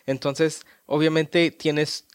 [0.04, 2.08] entonces obviamente tienes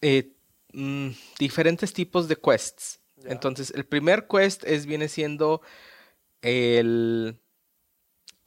[0.00, 0.32] eh,
[0.72, 3.00] mm, diferentes tipos de quests.
[3.24, 5.60] Entonces, el primer quest es viene siendo
[6.40, 7.38] el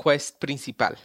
[0.03, 0.97] quest principal.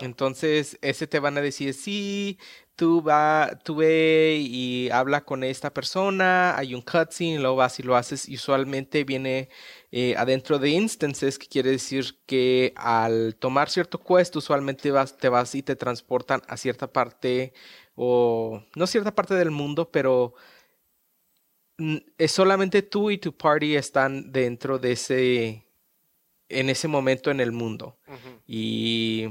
[0.00, 2.38] Entonces, ese te van a decir, sí,
[2.76, 7.82] tú, va, tú ve y habla con esta persona, hay un cutscene, luego vas y
[7.82, 8.28] lo haces.
[8.28, 9.48] Y usualmente viene
[9.92, 15.28] eh, adentro de instances, que quiere decir que al tomar cierto quest, usualmente vas, te
[15.28, 17.52] vas y te transportan a cierta parte,
[17.94, 20.34] o no cierta parte del mundo, pero
[22.18, 25.64] es solamente tú y tu party están dentro de ese
[26.48, 27.98] en ese momento en el mundo.
[28.46, 29.28] Y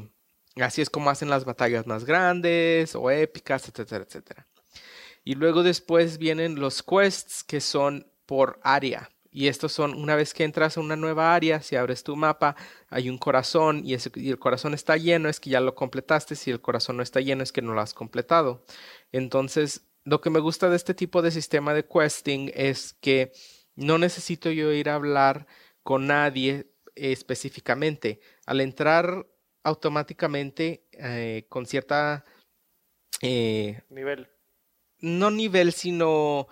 [0.61, 4.47] así es como hacen las batallas más grandes o épicas, etcétera, etcétera.
[5.23, 9.09] Y luego después vienen los quests que son por área.
[9.31, 12.55] Y estos son, una vez que entras a una nueva área, si abres tu mapa,
[12.89, 16.35] hay un corazón y, ese, y el corazón está lleno, es que ya lo completaste.
[16.35, 18.63] Si el corazón no está lleno, es que no lo has completado.
[19.11, 23.31] Entonces, lo que me gusta de este tipo de sistema de questing es que
[23.75, 25.47] no necesito yo ir a hablar
[25.81, 28.19] con nadie específicamente.
[28.45, 29.25] Al entrar
[29.63, 32.25] automáticamente eh, con cierta...
[33.21, 34.29] Eh, nivel.
[34.99, 36.47] No nivel, sino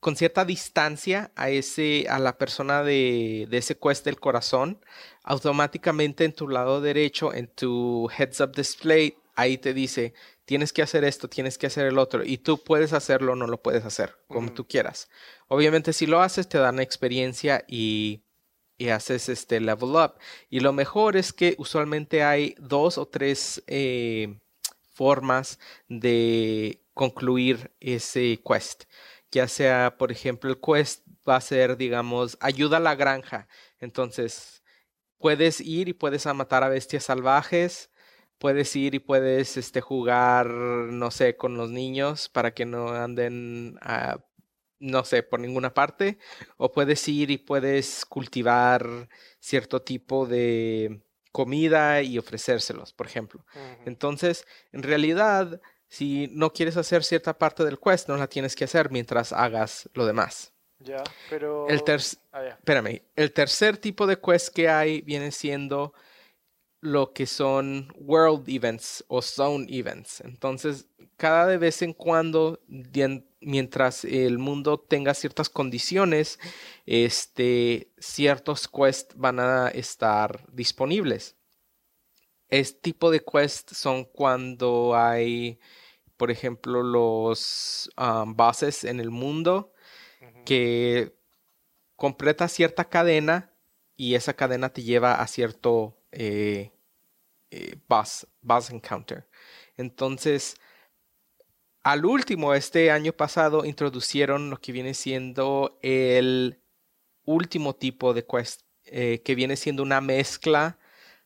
[0.00, 4.80] con cierta distancia a ese a la persona de, de, ese quest del corazón
[5.24, 10.82] automáticamente en tu lado derecho en tu heads up display ahí te dice tienes que
[10.82, 13.84] hacer esto tienes que hacer el otro y tú puedes hacerlo o no lo puedes
[13.84, 15.08] hacer como tú quieras
[15.48, 18.25] obviamente si lo haces te dan experiencia y
[18.78, 20.14] y haces este level up.
[20.50, 24.38] Y lo mejor es que usualmente hay dos o tres eh,
[24.92, 25.58] formas
[25.88, 28.84] de concluir ese quest.
[29.30, 33.48] Ya sea, por ejemplo, el quest va a ser, digamos, ayuda a la granja.
[33.80, 34.62] Entonces,
[35.18, 37.90] puedes ir y puedes matar a bestias salvajes,
[38.38, 43.78] puedes ir y puedes este, jugar, no sé, con los niños para que no anden,
[44.78, 46.18] no sé, por ninguna parte,
[46.56, 49.08] o puedes ir y puedes cultivar
[49.40, 53.44] cierto tipo de comida y ofrecérselos, por ejemplo.
[53.84, 58.64] Entonces, en realidad, si no quieres hacer cierta parte del quest, no la tienes que
[58.64, 60.52] hacer mientras hagas lo demás.
[60.78, 61.68] Ya, pero...
[61.68, 61.82] El
[62.32, 65.94] ah, Espérame, el tercer tipo de quest que hay viene siendo
[66.80, 70.20] lo que son world events o zone events.
[70.20, 70.86] Entonces,
[71.16, 72.60] cada de vez en cuando,
[73.40, 76.38] mientras el mundo tenga ciertas condiciones,
[76.84, 81.36] este, ciertos quests van a estar disponibles.
[82.48, 85.58] Este tipo de quests son cuando hay,
[86.16, 89.72] por ejemplo, los um, bases en el mundo
[90.44, 91.16] que
[91.96, 93.52] completa cierta cadena
[93.96, 96.72] y esa cadena te lleva a cierto eh,
[97.50, 98.26] eh, boss,
[98.70, 99.28] encounter.
[99.76, 100.56] Entonces,
[101.82, 106.60] al último, este año pasado, introducieron lo que viene siendo el
[107.24, 110.78] último tipo de quest, eh, que viene siendo una mezcla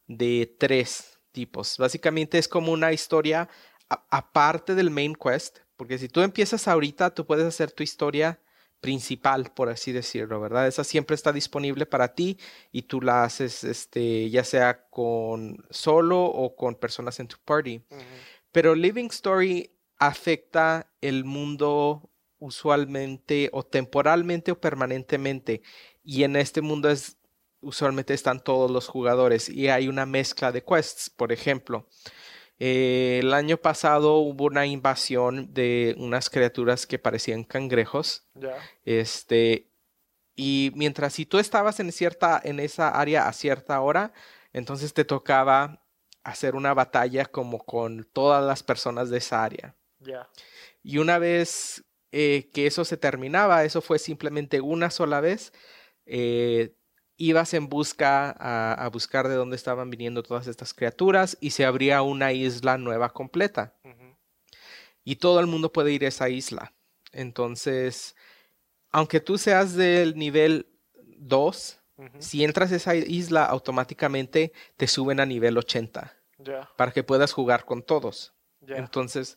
[0.06, 1.78] de tres tipos.
[1.78, 3.48] Básicamente es como una historia
[3.88, 8.40] aparte del main quest, porque si tú empiezas ahorita, tú puedes hacer tu historia
[8.80, 10.66] principal, por así decirlo, ¿verdad?
[10.66, 12.38] Esa siempre está disponible para ti
[12.72, 17.82] y tú la haces, este, ya sea con solo o con personas en tu party.
[18.52, 25.62] Pero Living Story afecta el mundo usualmente o temporalmente o permanentemente.
[26.02, 27.18] Y en este mundo es
[27.62, 31.86] usualmente están todos los jugadores y hay una mezcla de quests, por ejemplo.
[32.62, 38.26] Eh, el año pasado hubo una invasión de unas criaturas que parecían cangrejos.
[38.84, 39.70] Este,
[40.36, 44.12] y mientras si tú estabas en cierta, en esa área a cierta hora,
[44.52, 45.82] entonces te tocaba
[46.22, 49.74] hacer una batalla como con todas las personas de esa área.
[50.82, 55.52] Y una vez eh, que eso se terminaba, eso fue simplemente una sola vez,
[56.04, 56.74] eh,
[57.20, 62.00] ibas en busca a, buscar de dónde estaban viniendo todas estas criaturas y se abría
[62.00, 63.74] una isla nueva completa.
[65.04, 66.72] Y todo el mundo puede ir a esa isla.
[67.12, 68.16] Entonces,
[68.90, 70.66] aunque tú seas del nivel
[71.18, 71.78] 2,
[72.18, 76.16] si entras a esa isla, automáticamente te suben a nivel 80.
[76.78, 78.32] Para que puedas jugar con todos.
[78.66, 79.36] Entonces,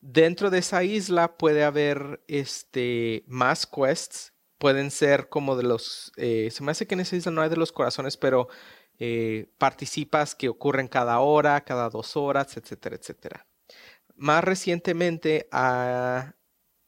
[0.00, 4.29] dentro de esa isla puede haber este, más quests
[4.60, 7.48] pueden ser como de los, eh, se me hace que en esa isla no hay
[7.48, 8.48] de los corazones, pero
[8.98, 13.46] eh, participas que ocurren cada hora, cada dos horas, etcétera, etcétera.
[14.16, 16.34] Más recientemente ha,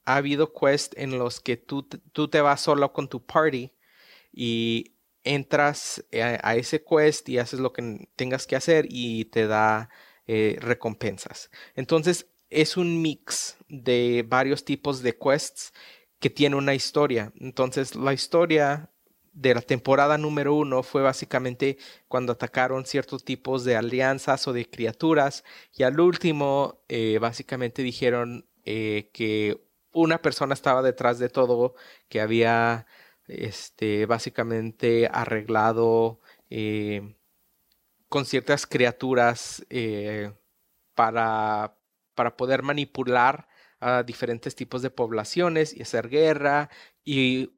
[0.04, 3.72] habido quests en los que tú, tú, te vas solo con tu party
[4.32, 6.04] y entras
[6.42, 9.88] a, ese quest y haces lo que tengas que hacer y te da
[10.26, 11.50] eh, recompensas.
[11.74, 15.72] Entonces es un mix de varios tipos de quests
[16.22, 17.32] que tiene una historia.
[17.40, 18.88] Entonces, la historia
[19.32, 24.68] de la temporada número uno fue básicamente cuando atacaron ciertos tipos de alianzas o de
[24.70, 25.42] criaturas
[25.76, 29.60] y al último eh, básicamente dijeron eh, que
[29.92, 31.74] una persona estaba detrás de todo
[32.08, 32.86] que había
[33.26, 37.16] este básicamente arreglado eh,
[38.08, 39.66] con ciertas criaturas
[40.94, 41.74] para,
[42.14, 43.48] para poder manipular
[43.82, 46.70] a diferentes tipos de poblaciones y hacer guerra
[47.04, 47.50] y,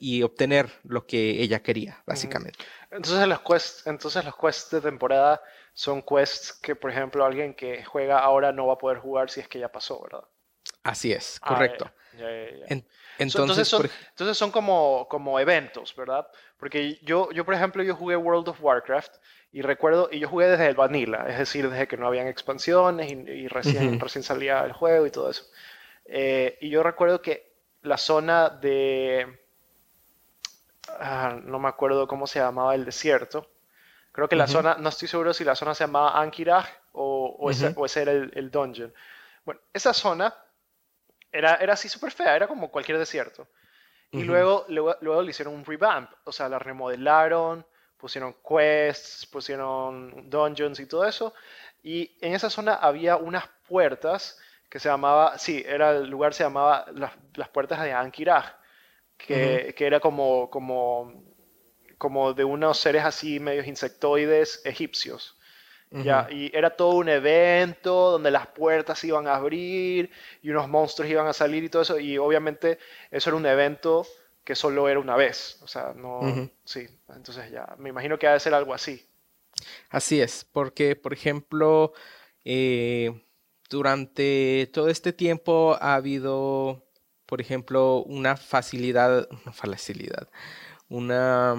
[0.00, 2.58] y obtener lo que ella quería, básicamente.
[2.90, 5.40] Entonces los, quests, entonces los quests de temporada
[5.72, 9.38] son quests que, por ejemplo, alguien que juega ahora no va a poder jugar si
[9.38, 10.24] es que ya pasó, ¿verdad?
[10.82, 11.92] Así es, ah, correcto.
[13.18, 16.26] entonces, son, entonces son como, como eventos, ¿verdad?
[16.56, 19.14] Porque yo, yo, por ejemplo, yo jugué World of Warcraft
[19.52, 23.10] y recuerdo, y yo jugué desde el vanilla, es decir, desde que no habían expansiones
[23.10, 25.44] y, recién, recién salía el juego y todo eso.
[26.04, 27.50] Eh, y yo recuerdo que
[27.82, 29.38] la zona de...
[31.00, 33.50] Ah, no me acuerdo cómo se llamaba el desierto.
[34.12, 37.50] Creo que la zona, no estoy seguro si la zona se llamaba Ankiraj o, o,
[37.50, 38.92] ese, o ese, era el, el, dungeon.
[39.44, 40.34] Bueno, esa zona
[41.30, 43.46] era, era así súper fea, era como cualquier desierto.
[44.10, 47.66] Y luego, luego, luego le hicieron un revamp, o sea, la remodelaron,
[47.98, 51.34] pusieron quests, pusieron dungeons y todo eso.
[51.82, 56.44] Y en esa zona había unas puertas que se llamaba, sí, era el lugar se
[56.44, 58.54] llamaba las, las puertas de Ankiraj,
[59.16, 61.24] que, que, era como, como,
[61.96, 65.34] como de unos seres así medios insectoides egipcios.
[65.90, 70.10] Ya, y era todo un evento donde las puertas iban a abrir
[70.42, 71.98] y unos monstruos iban a salir y todo eso.
[71.98, 72.78] Y obviamente
[73.10, 74.06] eso era un evento
[74.48, 75.58] que solo era una vez.
[75.60, 76.22] O sea, no.
[76.64, 77.76] Sí, entonces ya.
[77.76, 79.06] Me imagino que ha de ser algo así.
[79.90, 81.92] Así es, porque, por ejemplo,
[82.46, 83.12] eh,
[83.68, 86.82] durante todo este tiempo ha habido,
[87.26, 90.30] por ejemplo, una facilidad, una facilidad,
[90.88, 91.54] una,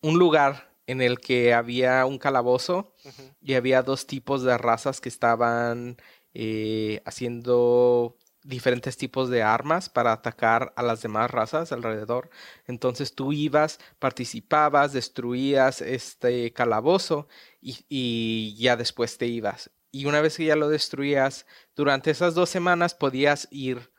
[0.00, 2.94] un lugar en el que había un calabozo
[3.42, 5.98] y había dos tipos de razas que estaban
[6.32, 12.30] eh, haciendo diferentes tipos de armas para atacar a las demás razas alrededor.
[12.66, 17.26] Entonces tú ibas, participabas, destruías este calabozo
[17.60, 19.70] y, y, ya después te ibas.
[19.90, 23.90] Y una vez que ya lo destruías, durante esas dos semanas podías ir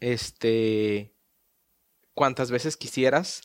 [0.00, 1.14] este
[2.12, 3.42] cuantas veces quisieras,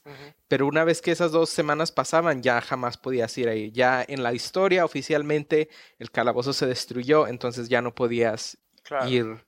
[0.48, 3.72] pero una vez que esas dos semanas pasaban, ya jamás podías ir ahí.
[3.72, 8.60] Ya en la historia oficialmente el calabozo se destruyó, entonces ya no podías
[9.08, 9.43] ir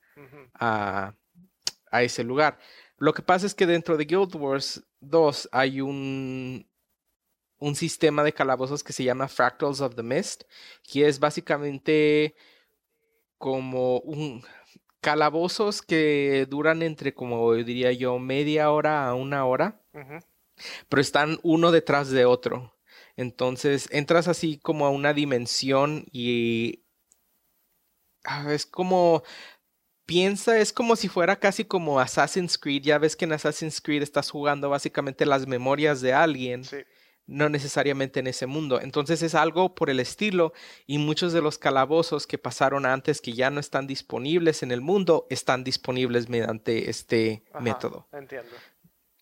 [0.54, 1.13] a,
[1.91, 2.60] a, ese lugar.
[2.97, 6.67] Lo que pasa es que dentro de Guild Wars 2 hay un,
[7.58, 10.43] un sistema de calabozos que se llama Fractals of the Mist,
[10.84, 12.36] que es básicamente
[13.38, 14.43] como un
[15.02, 19.82] calabozos que duran entre, como diría yo, media hora a una hora,
[20.88, 22.78] pero están uno detrás de otro.
[23.17, 26.84] Entonces entras así como a una dimensión y
[28.24, 29.24] ah, es como
[30.12, 32.84] piensa, es como si fuera casi como Assassin's Creed.
[32.84, 36.65] Ya ves que en Assassin's Creed estás jugando básicamente las memorias de alguien.
[36.65, 36.78] Sí
[37.28, 38.82] no necesariamente en ese mundo.
[38.82, 40.52] Entonces es algo por el estilo
[40.86, 44.82] y muchos de los calabozos que pasaron antes que ya no están disponibles en el
[44.82, 48.08] mundo están disponibles mediante este método.
[48.12, 48.52] Entiendo.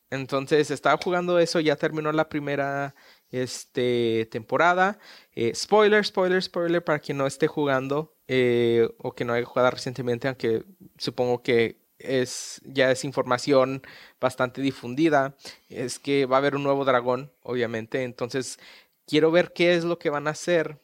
[0.09, 2.95] Entonces estaba jugando eso, ya terminó la primera
[3.31, 4.99] este, temporada.
[5.33, 9.71] Eh, spoiler, spoiler, spoiler para quien no esté jugando eh, o que no haya jugado
[9.71, 10.63] recientemente, aunque
[10.97, 13.81] supongo que es, ya es información
[14.19, 15.35] bastante difundida,
[15.67, 18.03] es que va a haber un nuevo dragón, obviamente.
[18.03, 18.59] Entonces,
[19.05, 20.79] quiero ver qué es lo que van a hacer,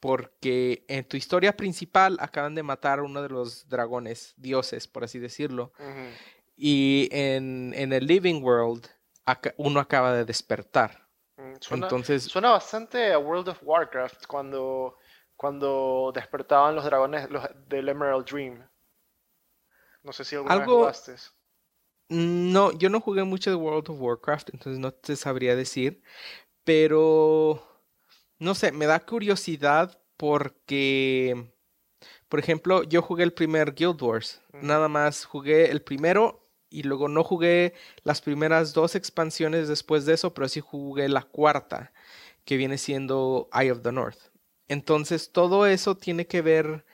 [0.00, 5.04] porque en tu historia principal acaban de matar a uno de los dragones, dioses, por
[5.04, 5.72] así decirlo.
[6.56, 8.86] Y en, el Living World,
[9.56, 10.99] uno acaba de despertar.
[11.40, 14.98] Mm, suena, Entonces, suena bastante a World of Warcraft cuando,
[15.36, 18.68] cuando despertaban los dragones los, del Emerald Dream.
[20.02, 20.78] No sé si alguna Algo...
[20.78, 21.16] jugaste.
[22.08, 26.02] No, yo no jugué mucho de World of Warcraft, entonces no te sabría decir.
[26.64, 27.64] Pero,
[28.38, 31.52] no sé, me da curiosidad porque,
[32.28, 34.42] por ejemplo, yo jugué el primer Guild Wars.
[34.52, 36.39] Nada más jugué el primero
[36.70, 41.22] y luego no jugué las primeras dos expansiones después de eso, pero sí jugué la
[41.22, 41.92] cuarta,
[42.44, 44.18] que viene siendo Eye of the North.
[44.68, 46.84] Entonces, todo eso tiene que ver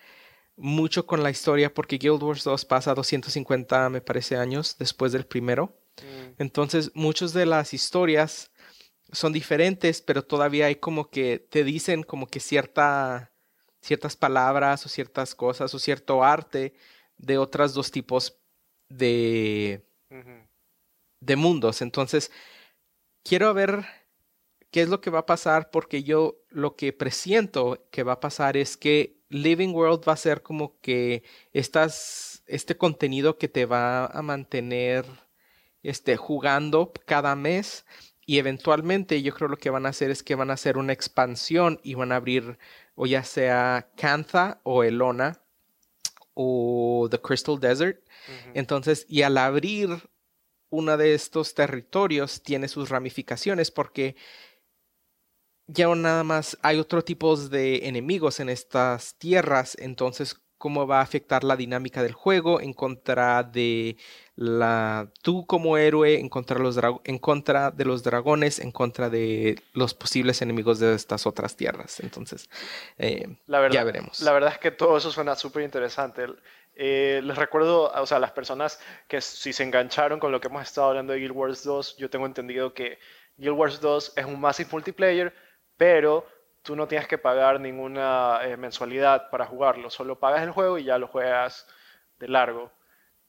[0.56, 5.26] mucho con la historia porque Guild Wars 2 pasa 250, me parece, años después del
[5.26, 5.76] primero.
[5.98, 6.42] Mm.
[6.42, 8.50] Entonces, muchas de las historias
[9.12, 13.32] son diferentes, pero todavía hay como que te dicen como que cierta,
[13.80, 16.74] ciertas palabras o ciertas cosas o cierto arte
[17.18, 18.38] de otras dos tipos
[18.88, 19.84] de,
[21.20, 21.82] de mundos.
[21.82, 22.30] Entonces,
[23.22, 23.84] quiero ver
[24.70, 28.20] qué es lo que va a pasar porque yo lo que presiento que va a
[28.20, 33.66] pasar es que Living World va a ser como que estas, este contenido que te
[33.66, 35.04] va a mantener
[35.82, 37.86] este, jugando cada mes
[38.24, 40.92] y eventualmente yo creo lo que van a hacer es que van a hacer una
[40.92, 42.58] expansión y van a abrir
[42.94, 45.40] o ya sea Cantha o Elona
[46.36, 48.06] o The Crystal Desert.
[48.54, 49.88] Entonces, y al abrir
[50.70, 54.16] uno de estos territorios tiene sus ramificaciones porque
[55.66, 61.02] ya nada más hay otro tipo de enemigos en estas tierras, entonces cómo va a
[61.02, 63.96] afectar la dinámica del juego en contra de
[64.36, 69.10] la tú como héroe en contra de los en contra de los dragones en contra
[69.10, 72.00] de los posibles enemigos de estas otras tierras.
[72.00, 72.48] Entonces
[72.98, 73.36] eh,
[73.70, 74.20] ya veremos.
[74.20, 76.26] la verdad es que todo eso suena súper interesante
[76.78, 80.62] eh, les recuerdo o sea las personas que si se engancharon con lo que hemos
[80.62, 82.98] estado hablando de Guild Wars 2 yo tengo entendido que
[83.38, 85.34] Guild Wars 2 es un massive multiplayer
[85.78, 86.26] pero
[86.66, 90.84] tú no tienes que pagar ninguna eh, mensualidad para jugarlo, solo pagas el juego y
[90.84, 91.66] ya lo juegas
[92.18, 92.72] de largo.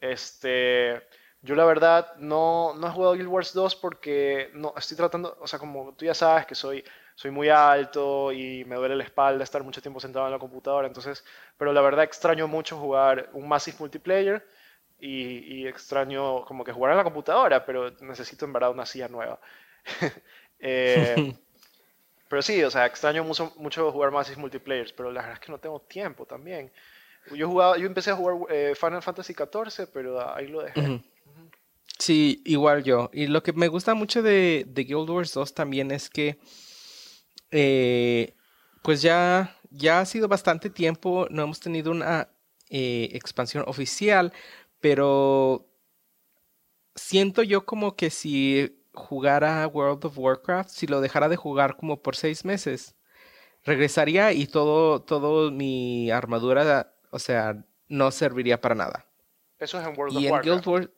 [0.02, 1.04] Este,
[1.44, 5.48] yo la verdad no, no he jugado Guild Wars 2 porque no estoy tratando, o
[5.48, 6.84] sea, como tú ya sabes que soy,
[7.14, 10.88] soy muy alto y me duele la espalda estar mucho tiempo sentado en la computadora,
[10.88, 11.24] entonces,
[11.58, 14.48] pero la verdad extraño mucho jugar un Massive Multiplayer
[15.00, 19.40] y, extraño como que jugar en la computadora, pero necesito en verdad una silla nueva.
[20.60, 21.36] eh,
[22.30, 25.52] Pero sí, o sea, extraño mucho, mucho jugar Massive Multiplayers, pero la verdad es que
[25.52, 26.72] no tengo tiempo también.
[27.34, 31.02] Yo, jugaba, yo empecé a jugar eh, Final Fantasy XIV, pero ahí lo dejé.
[32.00, 33.10] Sí, igual yo.
[33.12, 36.38] Y lo que me gusta mucho de, de Guild Wars 2 también es que,
[37.52, 38.36] eh,
[38.84, 42.30] pues ya, ya ha sido bastante tiempo, no hemos tenido una
[42.70, 44.32] eh, expansión oficial,
[44.80, 45.66] pero
[46.96, 52.02] siento yo como que si jugara World of Warcraft, si lo dejara de jugar como
[52.02, 52.96] por seis meses,
[53.64, 59.06] regresaría y todo, todo mi armadura, o sea, no serviría para nada.
[59.60, 60.66] Eso es en World Y of en Warcraft.
[60.66, 60.92] Guild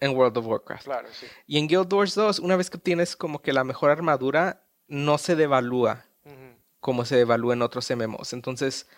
[0.00, 0.84] en World of Warcraft.
[0.84, 1.26] Claro, sí.
[1.46, 5.16] Y en Guild Wars 2, una vez que obtienes como que la mejor armadura, no
[5.18, 6.04] se devalúa
[6.80, 8.32] como se devalúa en otros MMOs.
[8.32, 8.88] Entonces,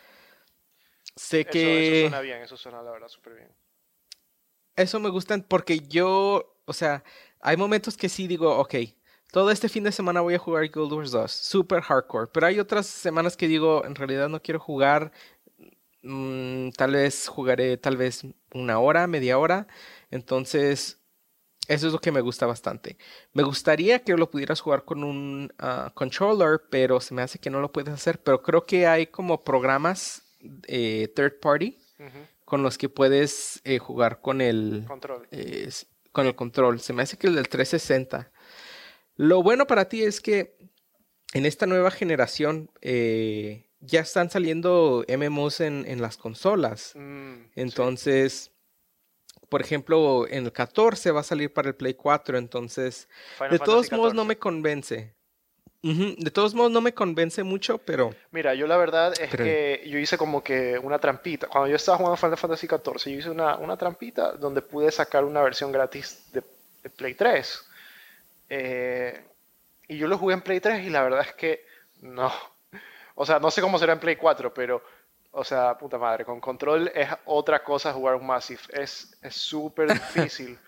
[1.16, 3.48] sé Eso, que eso suena bien, eso suena la verdad súper bien.
[4.74, 7.04] eso me gusta porque yo, o sea,
[7.44, 8.74] hay momentos que sí digo, ok,
[9.30, 12.58] todo este fin de semana voy a jugar Guild Wars 2, super hardcore, pero hay
[12.58, 15.12] otras semanas que digo, en realidad no quiero jugar,
[16.02, 18.22] mm, tal vez jugaré tal vez
[18.54, 19.66] una hora, media hora,
[20.10, 20.98] entonces
[21.68, 22.96] eso es lo que me gusta bastante.
[23.32, 27.50] Me gustaría que lo pudieras jugar con un ah, controller, pero se me hace que
[27.50, 30.22] no lo puedes hacer, pero creo que hay como programas
[30.66, 31.78] eh, third party
[32.44, 35.26] con los que puedes eh, jugar con el, Control.
[35.30, 35.68] eh,
[36.14, 36.80] con el control.
[36.80, 38.30] Se me hace que el del 360.
[39.16, 40.56] Lo bueno para ti es que
[41.34, 46.92] en esta nueva generación eh, ya están saliendo MMOs en, en las consolas.
[46.94, 47.50] Mm, sí.
[47.56, 48.52] Entonces,
[49.48, 52.38] por ejemplo, en el 14 va a salir para el Play 4.
[52.38, 54.28] Entonces, Final de todos modos no 14.
[54.28, 55.14] me convence.
[55.84, 58.14] De todos modos no me convence mucho, pero...
[58.30, 61.46] Mira, yo la verdad es Pero- que yo hice como que una trampita.
[61.46, 65.24] Cuando yo estaba jugando Final Fantasy XIV, yo hice una, una trampita donde pude sacar
[65.24, 66.42] una versión gratis de,
[66.82, 67.66] de Play 3.
[68.48, 69.24] Eh,
[69.88, 71.66] y yo lo jugué en Play 3 y la verdad es que
[72.00, 72.32] no.
[73.14, 74.82] O sea, no sé cómo será en Play 4, pero,
[75.32, 78.60] o sea, puta madre, con control es otra cosa jugar un Massive.
[78.72, 80.58] Es es súper difícil.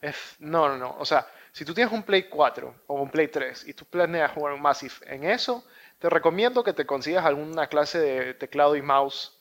[0.00, 0.96] Es, no, no, no.
[0.98, 1.26] O sea,
[1.56, 4.60] si tú tienes un Play 4 o un Play 3 y tú planeas jugar un
[4.60, 5.64] Massive en eso,
[5.98, 9.34] te recomiendo que te consigas alguna clase de teclado y mouse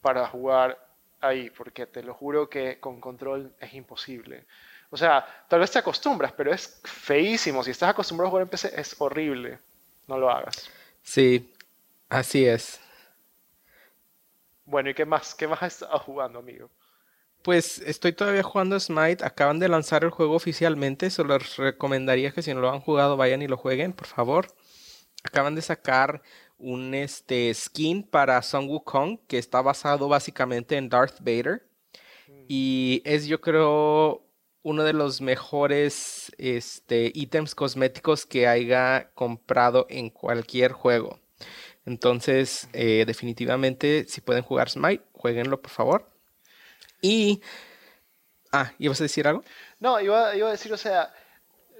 [0.00, 0.82] para jugar
[1.20, 4.46] ahí, porque te lo juro que con control es imposible.
[4.88, 7.62] O sea, tal vez te acostumbras, pero es feísimo.
[7.62, 9.58] Si estás acostumbrado a jugar en PC, es horrible.
[10.06, 10.70] No lo hagas.
[11.02, 11.52] Sí,
[12.08, 12.80] así es.
[14.64, 15.34] Bueno, ¿y qué más?
[15.34, 16.70] ¿Qué más has estado jugando, amigo?
[17.42, 19.24] Pues estoy todavía jugando Smite.
[19.24, 21.10] Acaban de lanzar el juego oficialmente.
[21.10, 24.48] Se los recomendaría que si no lo han jugado vayan y lo jueguen, por favor.
[25.24, 26.22] Acaban de sacar
[26.58, 31.66] un este, skin para Son Wukong que está basado básicamente en Darth Vader.
[32.48, 34.22] Y es yo creo
[34.62, 41.18] uno de los mejores este, ítems cosméticos que haya comprado en cualquier juego.
[41.86, 46.09] Entonces, eh, definitivamente, si pueden jugar Smite, jueguenlo por favor.
[47.00, 47.40] Y...
[48.52, 49.44] Ah, ¿ibas a decir algo?
[49.78, 51.12] No, iba, iba a decir, o sea,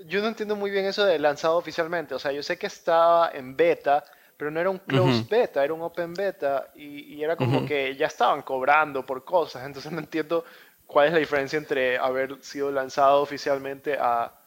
[0.07, 2.15] yo no entiendo muy bien eso de lanzado oficialmente.
[2.15, 4.05] O sea, yo sé que estaba en beta,
[4.37, 7.97] pero no era un closed beta, era un open beta y, y era como que
[7.97, 9.65] ya estaban cobrando por cosas.
[9.67, 10.45] Entonces no entiendo
[10.87, 14.40] cuál es la diferencia entre haber sido lanzado oficialmente a,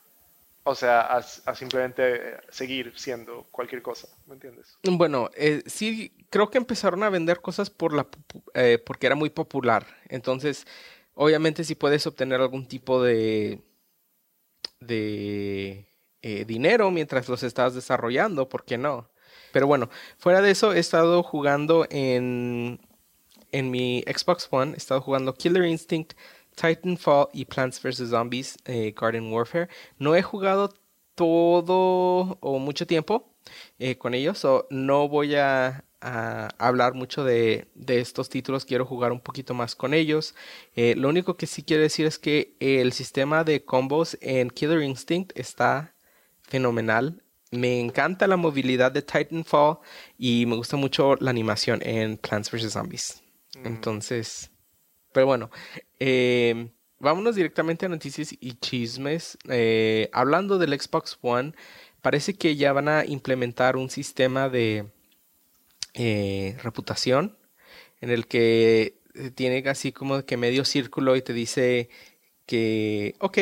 [0.63, 4.07] o sea, a, a simplemente seguir siendo cualquier cosa.
[4.25, 4.77] ¿Me entiendes?
[4.83, 8.07] Bueno, eh, sí, creo que empezaron a vender cosas por la,
[8.53, 9.85] eh, porque era muy popular.
[10.07, 10.65] Entonces,
[11.15, 13.61] obviamente si puedes obtener algún tipo de,
[14.79, 15.85] de
[16.21, 19.09] eh, dinero mientras los estás desarrollando, ¿por qué no?
[19.51, 22.79] Pero bueno, fuera de eso, he estado jugando en,
[23.51, 26.13] en mi Xbox One, he estado jugando Killer Instinct,
[26.55, 28.09] Titanfall y Plants vs.
[28.09, 29.69] Zombies eh, Garden Warfare.
[29.97, 30.73] No he jugado
[31.15, 33.33] todo o mucho tiempo
[33.79, 38.85] eh, con ellos, o no voy a, a hablar mucho de, de estos títulos, quiero
[38.85, 40.35] jugar un poquito más con ellos.
[40.75, 44.81] Eh, lo único que sí quiero decir es que el sistema de combos en Killer
[44.81, 45.95] Instinct está
[46.41, 47.23] fenomenal.
[47.51, 49.77] Me encanta la movilidad de Titanfall
[50.17, 52.73] y me gusta mucho la animación en Plants vs.
[52.73, 53.21] Zombies.
[53.55, 53.67] Mm.
[53.67, 54.49] Entonces,
[55.13, 55.49] pero bueno,
[55.99, 56.69] eh,
[57.03, 59.37] vámonos directamente a noticias y chismes.
[59.49, 61.53] Eh, hablando del Xbox One,
[62.01, 64.89] parece que ya van a implementar un sistema de
[65.93, 67.37] eh, reputación
[68.01, 71.89] en el que eh, tiene así como que medio círculo y te dice
[72.45, 73.37] que, ok,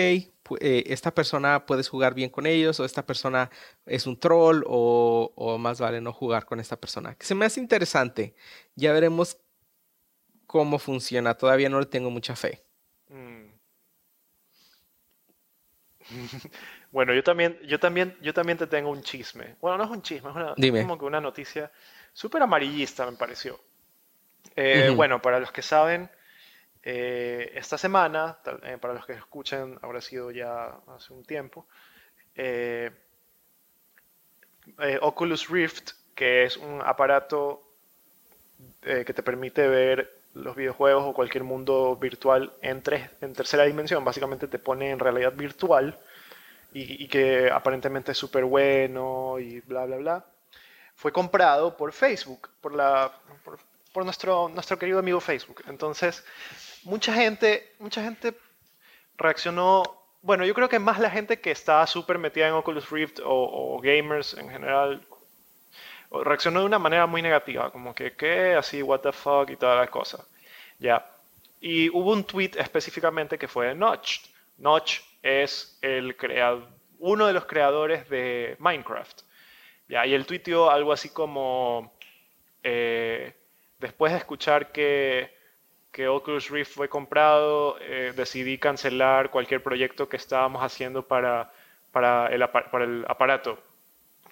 [0.59, 3.49] esta persona puedes jugar bien con ellos o esta persona
[3.85, 7.15] es un troll o, o más vale no jugar con esta persona.
[7.15, 8.35] Que se me hace interesante.
[8.75, 9.37] Ya veremos
[10.51, 11.33] cómo funciona.
[11.33, 12.61] Todavía no le tengo mucha fe.
[13.07, 13.45] Mm.
[16.91, 19.55] Bueno, yo también, yo también, yo también te tengo un chisme.
[19.61, 20.81] Bueno, no es un chisme, es una- Dime.
[20.81, 21.71] como que una noticia
[22.11, 23.61] súper amarillista me pareció.
[24.57, 24.91] Eh.
[24.93, 26.09] Bueno, para los que saben,
[26.83, 31.65] eh, esta semana, eh, para los que escuchen, habrá sido ya hace un tiempo,
[34.99, 37.61] Oculus Rift, que es un aparato
[38.81, 42.81] que te permite ver los videojuegos o cualquier mundo virtual en,
[43.21, 45.99] en tercera dimensión, básicamente te pone en realidad virtual
[46.73, 50.25] y, que aparentemente es súper bueno y bla, bla, bla,
[50.95, 53.11] fue comprado por Facebook, por, la,
[53.91, 55.63] por, nuestro, nuestro querido amigo Facebook.
[55.67, 56.23] Entonces,
[56.83, 58.37] mucha gente, mucha gente
[59.17, 59.83] reaccionó,
[60.21, 63.79] bueno, yo creo que más la gente que está súper metida en Oculus Rift o
[63.81, 65.05] gamers en general
[66.11, 68.53] reaccionó de una manera muy negativa, como que, ¿qué?
[68.55, 70.25] Así, what the fuck y toda la cosa.
[70.79, 71.05] Ya.
[71.61, 74.19] Y hubo un tweet específicamente que fue de Notch.
[74.57, 75.79] Notch es
[76.99, 79.21] uno de los creadores de Minecraft.
[79.87, 81.93] Ya, y él tuiteó algo así como,
[82.63, 83.33] eh,
[83.79, 85.35] después de escuchar que,
[85.91, 91.51] que, Oculus Rift fue comprado, eh, decidí cancelar cualquier proyecto que estábamos haciendo para,
[91.91, 92.41] para el
[93.07, 93.59] aparato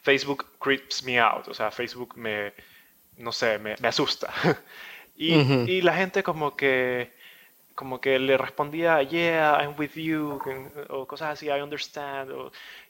[0.10, 2.52] Facebook creeps me out, o sea, Facebook me,
[3.18, 4.34] no sé, me, asusta.
[5.16, 7.12] y, la gente como que,
[7.76, 10.40] como que le respondía, yeah, I'm with you,
[10.90, 12.32] o cosas así, I understand.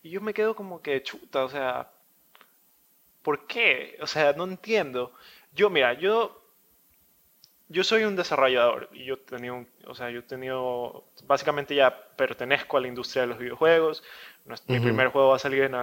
[0.01, 1.89] y yo me quedo como que chuta, o sea,
[3.21, 3.97] ¿por qué?
[4.01, 5.11] O sea, no entiendo.
[5.53, 6.39] Yo, mira, yo
[7.69, 11.95] yo soy un desarrollador y yo he tenido, o sea, yo he tenido, básicamente ya
[12.15, 14.03] pertenezco a la industria de los videojuegos.
[14.67, 15.75] Mi primer juego va a salir en,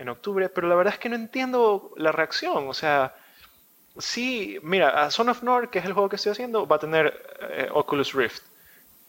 [0.00, 2.68] en octubre, pero la verdad es que no entiendo la reacción.
[2.68, 3.14] O sea,
[3.98, 7.38] sí, mira, Son of North, que es el juego que estoy haciendo, va a tener
[7.50, 8.42] eh, Oculus Rift,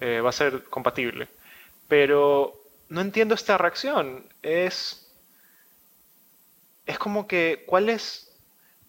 [0.01, 1.29] eh, va a ser compatible.
[1.87, 2.53] Pero
[2.89, 4.25] no entiendo esta reacción.
[4.41, 5.09] Es,
[6.85, 8.29] es como que, ¿cuál es,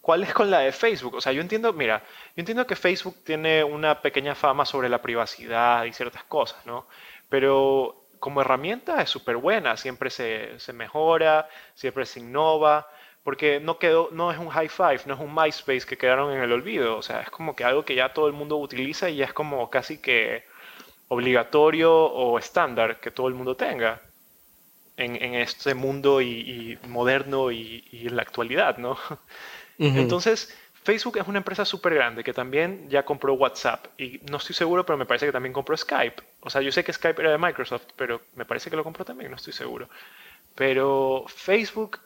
[0.00, 1.14] ¿cuál es con la de Facebook?
[1.14, 2.02] O sea, yo entiendo, mira,
[2.34, 6.88] yo entiendo que Facebook tiene una pequeña fama sobre la privacidad y ciertas cosas, ¿no?
[7.28, 12.88] Pero como herramienta es súper buena, siempre se, se, mejora, siempre se innova,
[13.24, 16.40] porque no, quedó, no es un high five, no es un MySpace que quedaron en
[16.40, 19.16] el olvido, o sea, es como que algo que ya todo el mundo utiliza y
[19.16, 20.44] ya es como casi que
[21.08, 24.00] obligatorio o estándar que todo el mundo tenga
[24.96, 28.96] en, en este mundo y, moderno y, y, en la actualidad, ¿no?
[29.78, 34.54] Entonces, Facebook es una empresa súper grande que también ya compró WhatsApp y no estoy
[34.54, 36.22] seguro, pero me parece que también compró Skype.
[36.42, 39.04] O sea, yo sé que Skype era de Microsoft, pero me parece que lo compró
[39.04, 39.88] también, no estoy seguro.
[40.56, 42.00] Pero Facebook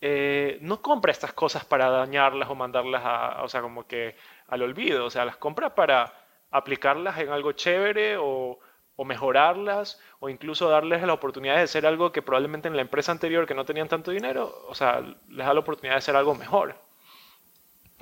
[0.00, 4.16] eh, no compra estas cosas para dañarlas o mandarlas a, o sea, como que
[4.48, 5.06] al olvido.
[5.06, 6.12] O sea, las compra para
[6.50, 8.58] aplicarlas en algo chévere o,
[9.04, 13.48] mejorarlas o incluso darles la oportunidad de hacer algo que probablemente en la empresa anterior
[13.48, 16.76] que no tenían tanto dinero, o sea, les da la oportunidad de hacer algo mejor.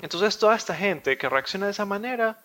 [0.02, 2.42] Entonces toda esta gente que reacciona de esa manera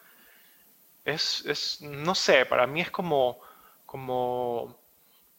[1.05, 3.39] es, no sé, para mí es como,
[3.85, 4.79] como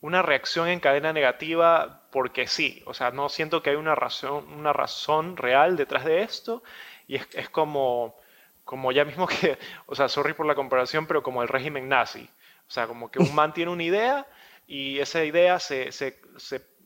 [0.00, 4.52] una reacción en cadena negativa porque sí, o sea, no siento que hay una razón,
[4.52, 6.62] una razón real detrás de esto
[7.08, 8.16] y es, como,
[8.64, 12.28] como ya mismo que, o sea, sorry por la comparación, pero como el régimen nazi,
[12.68, 14.26] o sea, como que un man tiene una idea
[14.66, 16.20] y esa idea se, se,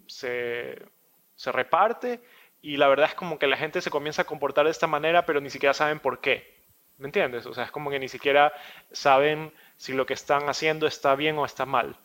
[0.07, 2.21] se reparte
[2.63, 5.25] y la verdad es como que la gente se comienza a comportar de esta manera,
[5.27, 6.60] pero ni siquiera saben por qué.
[7.01, 7.47] ¿Me entiendes?
[7.47, 8.53] O sea, es como que ni siquiera
[8.93, 11.97] saben si lo que están haciendo está bien o está mal.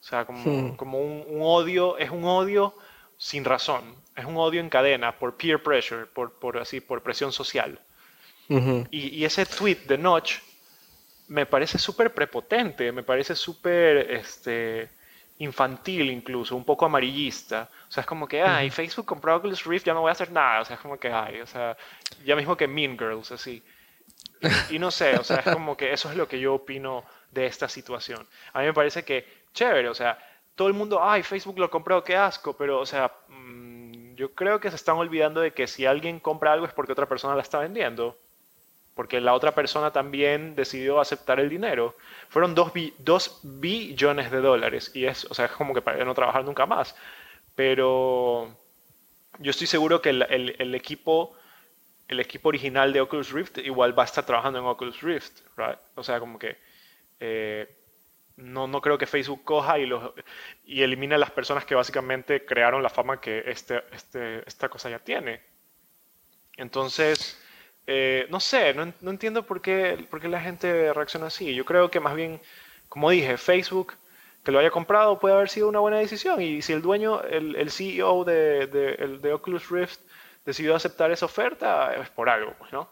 [0.00, 0.76] O sea, como, hmm.
[0.76, 2.74] como un, odio, es un odio
[3.16, 3.94] sin razón.
[4.16, 7.78] Es un odio en cadena, por peer pressure, por, por así, por presión social.
[8.48, 10.40] y, y, ese tweet de Notch
[11.28, 14.90] me parece súper prepotente, me parece súper, este,
[15.38, 17.68] infantil incluso, un poco amarillista.
[17.88, 20.30] O sea, es como que, ay, Facebook compró Oculus Rift, ya no voy a hacer
[20.30, 20.60] nada.
[20.60, 21.76] O sea, es como que, ay, o sea,
[22.24, 23.62] ya mismo que Mean Girls, así.
[24.70, 27.46] Y, no sé, o sea, es como que eso es lo que yo opino de
[27.46, 28.26] esta situación.
[28.52, 30.18] A mí me parece que, chévere, o sea,
[30.54, 34.60] todo el mundo, ay, Facebook lo compró, qué asco, pero, o sea, mm, yo creo
[34.60, 37.42] que se están olvidando de que si alguien compra algo es porque otra persona la
[37.42, 38.16] está vendiendo
[38.94, 41.96] porque la otra persona también decidió aceptar el dinero.
[42.28, 42.72] Fueron dos,
[43.42, 46.94] billones de dólares y es, o sea, es como que para no trabajar nunca más.
[47.54, 48.54] Pero
[49.38, 51.34] yo estoy seguro que el, equipo,
[52.12, 55.78] el equipo original de Oculus Rift igual va a estar trabajando en Oculus Rift, right?
[55.94, 56.56] O sea, como que
[57.20, 57.68] eh,
[58.36, 60.12] no, no creo que Facebook coja y, los,
[60.66, 64.98] elimine a las personas que básicamente crearon la fama que este, este, esta cosa ya
[64.98, 65.40] tiene.
[66.56, 67.38] Entonces
[67.86, 71.54] eh, no sé, no, entiendo por qué, por qué la gente reacciona así.
[71.54, 72.40] Yo creo que más bien,
[72.88, 73.94] como dije, Facebook
[74.44, 76.40] que lo haya comprado puede haber sido una buena decisión.
[76.40, 80.00] Y si el dueño, el, el CEO de, de, de, Oculus Rift
[80.44, 82.88] decidió aceptar esa oferta, es por algo, pues, ¿no?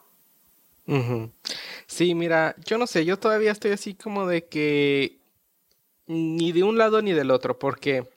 [1.87, 5.21] Sí, mira, yo no sé, yo todavía estoy así como de que
[6.07, 8.09] ni de un lado ni del otro, porque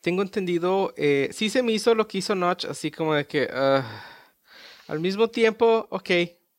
[0.00, 3.48] tengo entendido, eh, sí se me hizo lo que hizo Notch, así como de que
[3.52, 3.84] ah,
[4.86, 6.10] al mismo tiempo, ok,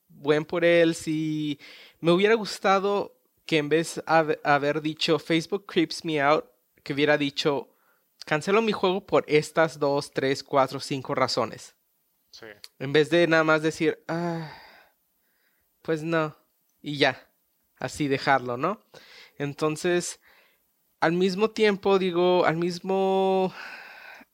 [0.08, 1.60] buen por él, si
[2.00, 3.16] me hubiera gustado
[3.46, 6.46] que en vez de haber dicho Facebook creeps me out,
[6.84, 7.70] que hubiera dicho
[8.30, 11.76] cancelo mi juego por estas dos, tres, cuatro, cinco razones.
[12.30, 12.46] Sí.
[12.78, 14.56] En vez de nada más decir, ah,
[15.82, 16.38] pues no,
[16.80, 17.28] y ya,
[17.80, 18.86] así dejarlo, ¿no?
[19.40, 20.20] Entonces,
[21.00, 23.52] al mismo tiempo, digo, al mismo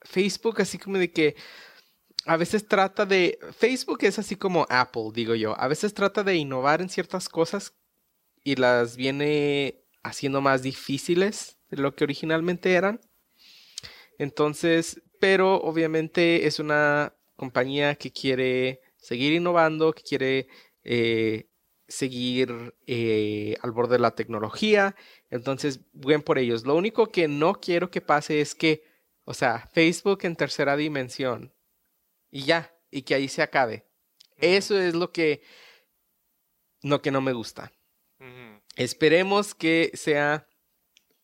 [0.01, 1.37] Facebook, así como de que
[2.25, 6.35] a veces trata de, Facebook es así como Apple, digo yo, a veces trata de
[6.35, 7.73] innovar en ciertas cosas
[8.43, 12.99] y las viene haciendo más difíciles de lo que originalmente eran.
[14.18, 20.47] Entonces, pero obviamente es una compañía que quiere seguir innovando, que quiere
[20.84, 21.47] eh,
[21.88, 24.95] seguir eh, al borde de la tecnología.
[25.30, 26.66] Entonces, bien por ellos.
[26.66, 28.84] Lo único que no quiero que pase es que,
[29.26, 31.53] o sea, Facebook en tercera dimensión
[32.32, 33.86] y ya, y que ahí se acabe.
[34.38, 35.41] Eso es lo que,
[36.82, 37.72] lo que no me gusta.
[38.76, 40.47] Esperemos que sea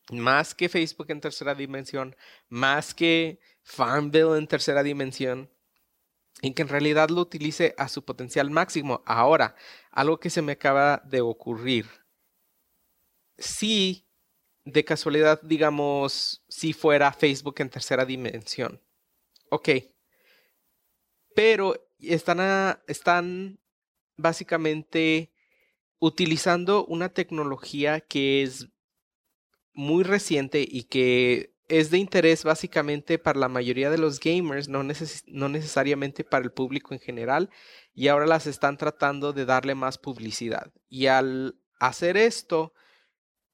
[0.10, 2.16] más que Facebook en tercera dimensión,
[2.50, 5.50] más que Farmville en tercera dimensión,
[6.42, 9.04] y que en realidad lo utilice a su potencial máximo.
[9.06, 9.56] Ahora,
[9.92, 11.88] algo que se me acaba de ocurrir.
[13.38, 14.08] Si
[14.66, 18.82] de casualidad, digamos, si fuera Facebook en tercera dimensión.
[19.50, 19.70] Ok.
[21.36, 23.60] Pero están, están
[24.18, 25.32] básicamente
[26.00, 28.68] utilizando una tecnología que es
[29.74, 34.84] muy reciente y que es de interés básicamente para la mayoría de los gamers, no,
[34.84, 37.50] no, necesariamente para el público en general,
[37.94, 40.72] y ahora las están tratando de darle más publicidad.
[40.90, 42.74] Y al hacer esto,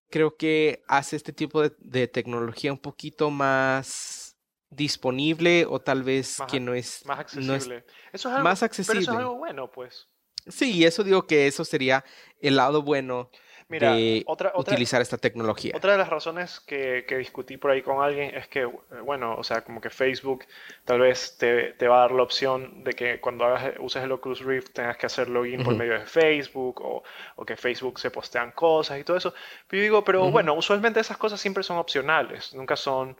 [0.09, 4.35] creo que hace este tipo de, tecnología un poquito más
[4.69, 7.85] disponible o tal vez que no es más accesible.
[8.11, 8.99] eso es algo, más accesible.
[8.99, 10.07] Pero eso es algo bueno, pues.
[10.47, 12.03] Sí, eso digo que eso sería
[12.41, 13.29] el lado bueno
[13.69, 15.73] Mira, de otra, utilizar esta tecnología.
[15.75, 18.63] Otra de las razones que, que, discutí por ahí con alguien es que,
[19.03, 20.45] bueno, o sea, como que Facebook
[20.85, 24.11] tal vez te, te va a dar la opción de que cuando hagas, uses el
[24.13, 27.03] Oculus Rift tengas que hacer login por medio de Facebook o,
[27.35, 29.33] o, que Facebook se postean cosas y todo eso.
[29.67, 33.17] Pero yo digo, pero bueno, usualmente esas cosas siempre son opcionales, nunca son...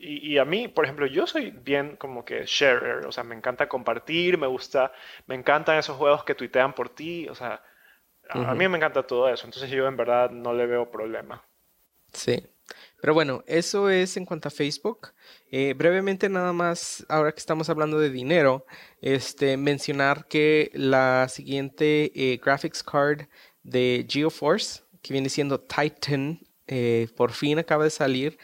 [0.00, 3.36] y, y, a mí, por ejemplo, yo soy bien como que sharer, o sea, me
[3.36, 4.92] encanta compartir, me gusta,
[5.28, 7.62] me encantan esos juegos que tuitean por ti, o sea
[8.30, 11.44] a, mí me encanta todo eso, entonces yo en verdad no le veo problema.
[12.12, 12.42] Sí.
[13.00, 15.12] Pero bueno, eso es en cuanto a Facebook.
[15.50, 18.64] Eh, brevemente nada más, ahora que estamos hablando de dinero,
[19.02, 23.26] este, mencionar que la siguiente eh, graphics card
[23.62, 28.38] de GeoForce, que viene siendo Titan, eh, por fin acaba de salir.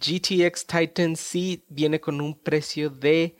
[0.00, 3.36] GTX Titan C viene con un precio de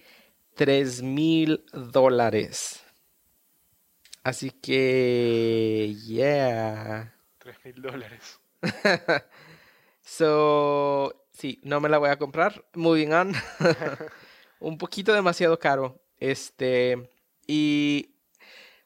[0.55, 2.85] 3 mil dólares.
[4.23, 7.15] Así que, yeah.
[7.39, 8.41] 3 mil dólares.
[10.03, 12.65] so, sí, no me la voy a comprar.
[12.75, 13.33] Moving on.
[14.61, 16.03] Un poquito demasiado caro.
[16.19, 17.11] Este,
[17.47, 18.15] y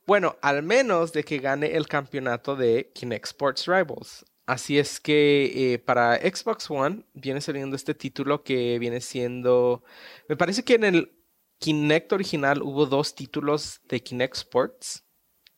[0.07, 4.25] bueno, al menos de que gane el campeonato de Kinect Sports Rivals.
[4.47, 9.83] Así es que eh, para Xbox One viene saliendo este título que viene siendo.
[10.29, 11.13] Me parece que en el
[11.59, 15.05] Kinect original hubo dos títulos de Kinect Sports.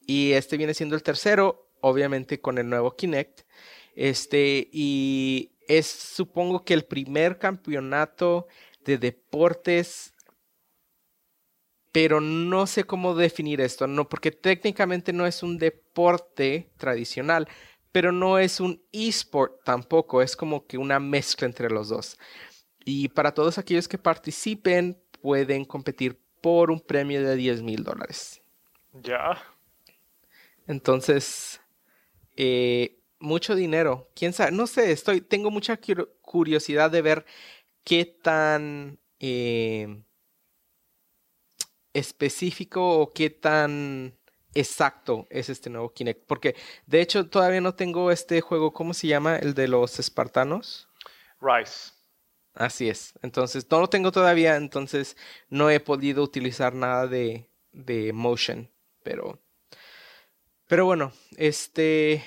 [0.06, 3.42] Y este viene siendo el tercero, obviamente con el nuevo Kinect.
[3.94, 8.46] Este, y es supongo que el primer campeonato
[8.84, 10.14] de deportes,
[11.92, 17.48] pero no sé cómo definir esto, no, porque técnicamente no es un deporte tradicional,
[17.90, 22.18] pero no es un esport tampoco, es como que una mezcla entre los dos.
[22.84, 28.40] Y para todos aquellos que participen, pueden competir por un premio de 10 mil dólares.
[28.92, 29.42] Ya.
[30.66, 31.60] Entonces,
[32.36, 34.10] eh, mucho dinero.
[34.14, 34.52] ¿Quién sabe?
[34.52, 35.78] No sé, estoy, tengo mucha
[36.22, 37.26] curiosidad de ver
[37.84, 40.02] qué tan eh,
[41.94, 44.18] específico o qué tan
[44.54, 46.26] exacto es este nuevo Kinect.
[46.26, 46.56] Porque
[46.86, 49.36] de hecho todavía no tengo este juego, ¿cómo se llama?
[49.36, 50.88] El de los espartanos.
[51.40, 51.92] Rise.
[52.54, 53.12] Así es.
[53.22, 55.16] Entonces, no lo tengo todavía, entonces
[55.50, 58.70] no he podido utilizar nada de, de motion.
[59.02, 59.38] Pero
[60.68, 62.24] pero bueno, este,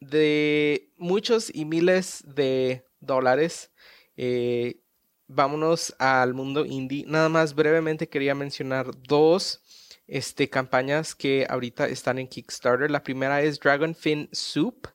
[0.00, 3.72] de muchos y miles de dólares,
[4.16, 4.80] eh,
[5.28, 7.04] vámonos al mundo indie.
[7.06, 9.62] Nada más brevemente quería mencionar dos
[10.06, 12.90] este, campañas que ahorita están en Kickstarter.
[12.90, 14.88] La primera es Dragonfin Soup.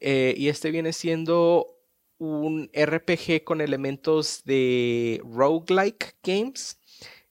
[0.00, 1.76] Eh, y este viene siendo
[2.18, 6.78] un RPG con elementos de roguelike games.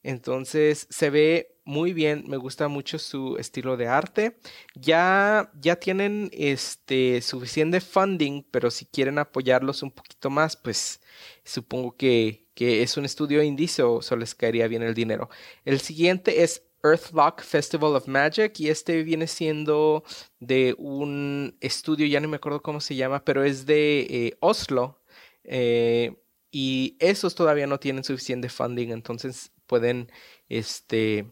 [0.03, 4.37] Entonces se ve muy bien, me gusta mucho su estilo de arte.
[4.75, 11.01] Ya, ya tienen este suficiente funding, pero si quieren apoyarlos un poquito más, pues
[11.43, 15.29] supongo que, que es un estudio indie, o so les caería bien el dinero.
[15.65, 20.03] El siguiente es Earthlock Festival of Magic y este viene siendo
[20.39, 25.01] de un estudio, ya no me acuerdo cómo se llama, pero es de eh, Oslo.
[25.43, 26.15] Eh,
[26.51, 30.11] y esos todavía no tienen suficiente funding, entonces pueden
[30.47, 31.25] este,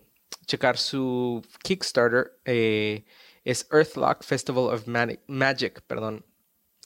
[0.46, 2.40] checar su Kickstarter.
[2.46, 3.06] Eh,
[3.44, 4.88] es Earthlock Festival of
[5.28, 6.26] Magic, perdón.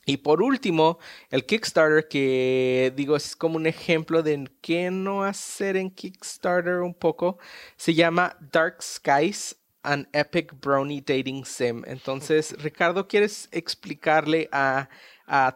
[0.06, 1.00] Y por último,
[1.30, 6.94] el Kickstarter, que digo es como un ejemplo de qué no hacer en Kickstarter un
[6.94, 7.38] poco,
[7.76, 11.84] se llama Dark Skies, an Epic Brony Dating Sim.
[11.88, 14.90] Entonces, Ricardo, ¿quieres explicarle a,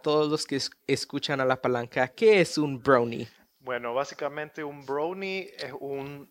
[0.03, 3.27] todos los que escuchan a la palanca qué es un brony?
[3.59, 6.29] Bueno, básicamente un brony es un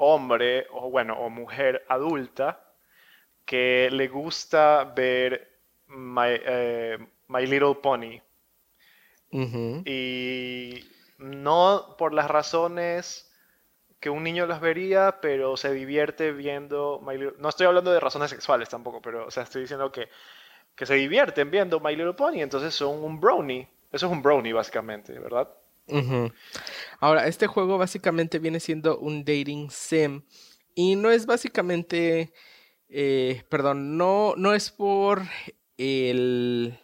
[0.00, 2.64] hombre o bueno, o mujer adulta
[3.44, 6.98] que le gusta ver eh,
[7.28, 8.20] My Little Pony.
[9.32, 10.84] Y
[11.18, 13.30] no por las razones
[14.00, 17.36] que un niño las vería, pero se divierte viendo My Little...
[17.38, 20.08] No estoy hablando de razones sexuales tampoco, pero o sea, estoy diciendo que,
[20.74, 23.68] que se divierten viendo My Little Pony, entonces son un brownie.
[23.92, 25.48] Eso es un brownie básicamente, ¿verdad?
[27.00, 30.22] Ahora, este juego básicamente viene siendo un dating sim
[30.74, 32.32] y no es básicamente,
[32.88, 35.22] eh, perdón, no, no es por
[35.76, 36.78] el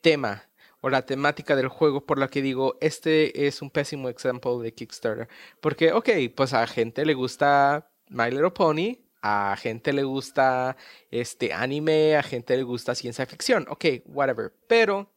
[0.00, 0.48] tema
[0.80, 4.74] o la temática del juego por la que digo, este es un pésimo ejemplo de
[4.74, 5.28] Kickstarter.
[5.62, 10.76] Porque, ok, pues a gente le gusta My Little Pony, a gente le gusta
[11.10, 14.52] este anime, a gente le gusta ciencia ficción, ok, whatever.
[14.68, 15.13] Pero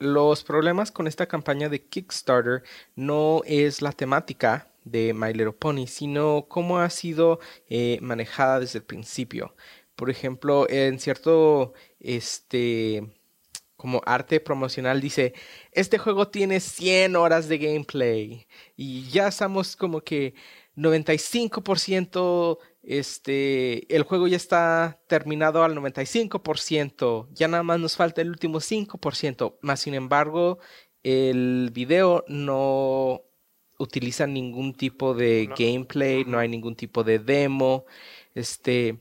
[0.00, 2.64] los problemas con esta campaña de Kickstarter
[2.96, 7.38] no es la temática de My Little Pony, sino cómo ha sido
[7.68, 9.54] eh, manejada desde el principio.
[9.94, 13.06] Por ejemplo, en cierto este
[13.76, 15.32] como arte promocional dice,
[15.72, 18.46] este juego tiene 100 horas de gameplay
[18.76, 20.34] y ya estamos como que
[20.76, 28.30] 95%, este, el juego ya está terminado al 95%, ya nada más nos falta el
[28.30, 30.58] último 5%, más sin embargo,
[31.02, 33.22] el video no
[33.78, 37.86] utiliza ningún tipo de gameplay, no hay ningún tipo de demo,
[38.34, 39.00] este,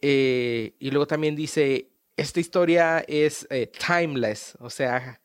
[0.00, 5.20] eh, y luego también dice, esta historia es eh, timeless, o sea,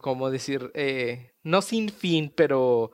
[0.00, 2.92] como decir, eh, no sin fin, pero,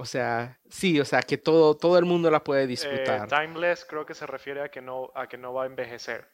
[0.00, 3.28] o sea, sí, o sea, que todo, todo el mundo la puede disfrutar.
[3.28, 6.28] timeless creo que se refiere a que no, a que no va a envejecer.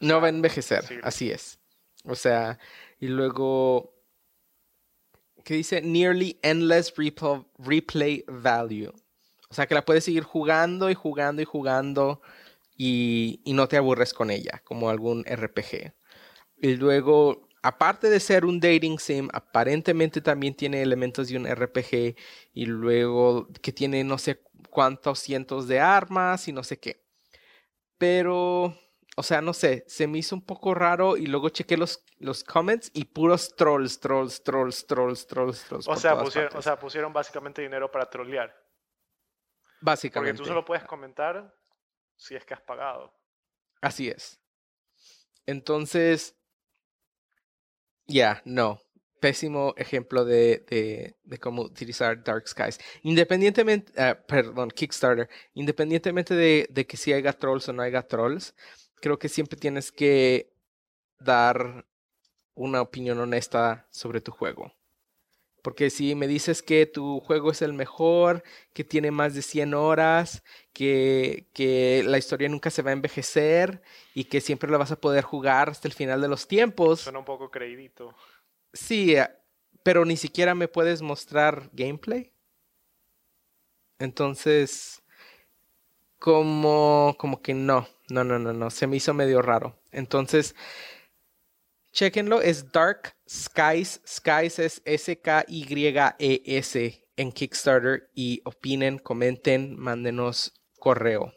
[0.00, 1.58] no va a envejecer, así es.
[2.04, 2.58] O sea,
[3.00, 3.94] y luego,
[5.44, 5.80] ¿qué dice?
[5.80, 6.92] Nearly endless
[7.56, 8.92] replay value.
[9.48, 12.20] O sea, que la puedes seguir jugando y jugando y jugando
[12.76, 15.94] y, no te aburres con ella, como algún RPG.
[16.58, 22.16] Y luego, aparte de ser un dating sim, aparentemente también tiene elementos de un RPG
[22.54, 24.40] y luego que tiene no sé
[24.70, 27.04] cuántos cientos de armas y no sé qué.
[27.98, 28.78] Pero,
[29.16, 32.44] o sea, no sé, se me hizo un poco raro y luego chequé los, los
[32.44, 35.88] comments y puros trolls, trolls, trolls, trolls, trolls, trolls.
[35.88, 38.54] O, sea, pusieron, o sea, pusieron básicamente dinero para trollear.
[39.80, 40.34] Básicamente.
[40.34, 41.52] Porque tú solo puedes comentar
[42.14, 43.12] si es que has pagado.
[43.80, 44.40] Así es.
[45.46, 46.35] Entonces,
[48.06, 48.80] ya, no.
[49.20, 52.78] Pésimo ejemplo de, de, cómo utilizar Dark Skies.
[53.02, 58.54] Independientemente, ah, perdón, Kickstarter, independientemente de, de que si haya trolls o no haya trolls,
[59.00, 60.52] creo que siempre tienes que
[61.18, 61.86] dar
[62.54, 64.75] una opinión honesta sobre tu juego.
[65.66, 69.74] Porque si me dices que tu juego es el mejor, que tiene más de 100
[69.74, 73.82] horas, que, que, la historia nunca se va a envejecer
[74.14, 77.00] y que siempre la vas a poder jugar hasta el final de los tiempos.
[77.00, 78.14] Suena un poco creidito.
[78.72, 79.28] Sí, eh,
[79.82, 82.32] pero ni siquiera me puedes mostrar gameplay.
[83.98, 85.02] Entonces,
[86.20, 89.76] como, como que no, no, no, no, no, se me hizo medio raro.
[89.90, 90.54] Entonces,
[91.90, 94.00] Chequenlo, es Dark Skies.
[94.06, 96.28] Skies es S-K-Y-E-S
[97.16, 98.10] en Kickstarter.
[98.14, 101.32] Y opinen, comenten, mándenos correo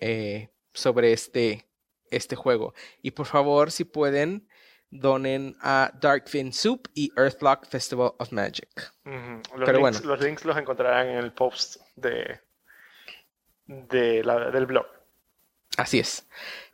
[0.00, 1.68] eh, sobre este,
[2.10, 2.74] este juego.
[3.02, 4.48] Y por favor, si pueden,
[4.90, 8.92] donen a Darkfin Soup y Earthlock Festival of Magic.
[9.04, 12.40] los, links, los links los encontrarán en el post de,
[13.66, 14.86] de la, del blog.
[15.76, 16.26] Así es.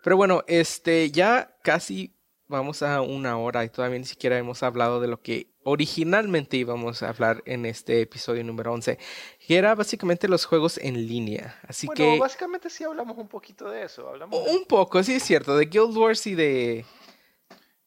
[0.03, 2.15] Pero bueno, este ya casi
[2.51, 7.03] vamos a una hora y todavía ni siquiera hemos hablado de lo que originalmente íbamos
[7.03, 8.99] a hablar en este episodio número 11,
[9.47, 11.59] que era básicamente los juegos en línea.
[11.67, 12.19] Así bueno, que...
[12.19, 14.09] básicamente sí hablamos un poquito de eso.
[14.09, 16.85] Hablamos Un poco, sí es cierto, de Guild Wars y de...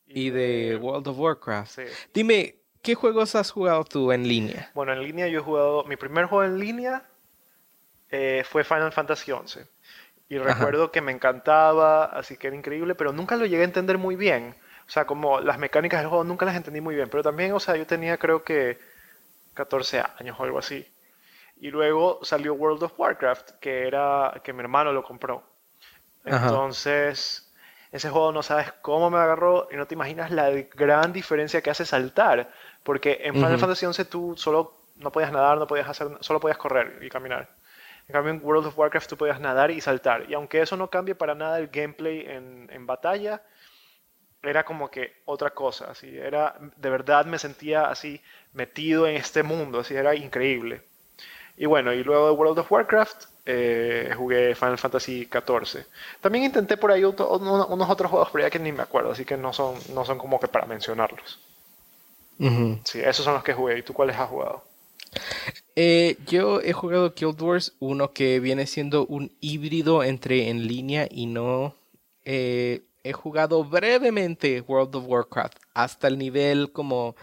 [0.07, 1.79] Y, de, World of Warcraft.
[2.13, 4.71] Dime, ¿qué juegos has jugado tú en línea?
[4.75, 5.83] Bueno, en línea yo he jugado...
[5.85, 7.09] Mi primer juego en línea
[8.09, 9.61] eh, fue Final Fantasy XI.
[10.29, 13.97] Y recuerdo que me encantaba, así que era increíble, pero nunca lo llegué a entender
[13.97, 14.55] muy bien.
[14.87, 17.09] O sea, como las mecánicas del juego nunca las entendí muy bien.
[17.09, 18.79] Pero también, o sea, yo tenía creo que
[19.53, 20.87] 14 años o algo así.
[21.59, 25.43] Y luego salió World of Warcraft, que era que mi hermano lo compró.
[26.25, 27.51] Entonces,
[27.91, 31.69] ese juego no sabes cómo me agarró y no te imaginas la gran diferencia que
[31.69, 32.51] hace saltar.
[32.83, 36.57] Porque en Final Fantasy XI tú solo no podías nadar, no podías hacer, solo podías
[36.57, 37.49] correr y caminar.
[38.07, 40.29] En cambio, en World of Warcraft tú podías nadar y saltar.
[40.29, 43.41] Y aunque eso no cambie para nada el gameplay en, en batalla,
[44.41, 45.91] era como que otra cosa.
[45.91, 48.21] Así, era, de verdad me sentía así
[48.53, 49.79] metido en este mundo.
[49.79, 50.81] Así, era increíble.
[51.55, 55.85] Y bueno, y luego de World of Warcraft eh, jugué Final Fantasy XIV.
[56.21, 59.37] También intenté por ahí unos otros juegos, pero ya que ni me acuerdo, así que
[59.37, 61.39] no son, no son como que para mencionarlos.
[62.83, 63.77] Sí, esos son los que jugué.
[63.79, 64.63] ¿Y tú cuáles has jugado?
[65.75, 71.07] Eh, yo he jugado Guild Wars, uno que viene siendo un híbrido entre en línea
[71.09, 71.75] y no.
[72.25, 77.15] Eh, he jugado brevemente World of Warcraft hasta el nivel como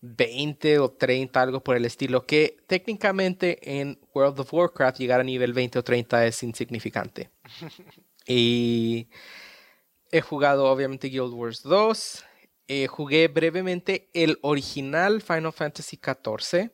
[0.00, 5.24] 20 o 30, algo por el estilo, que técnicamente en World of Warcraft llegar a
[5.24, 7.30] nivel 20 o 30 es insignificante.
[8.26, 9.06] y
[10.10, 12.24] he jugado obviamente Guild Wars 2,
[12.66, 16.70] eh, jugué brevemente el original Final Fantasy XIV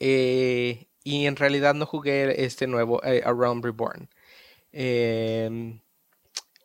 [0.00, 4.08] eh, y en realidad no jugué este nuevo, eh, Around Reborn.
[4.72, 5.80] Em,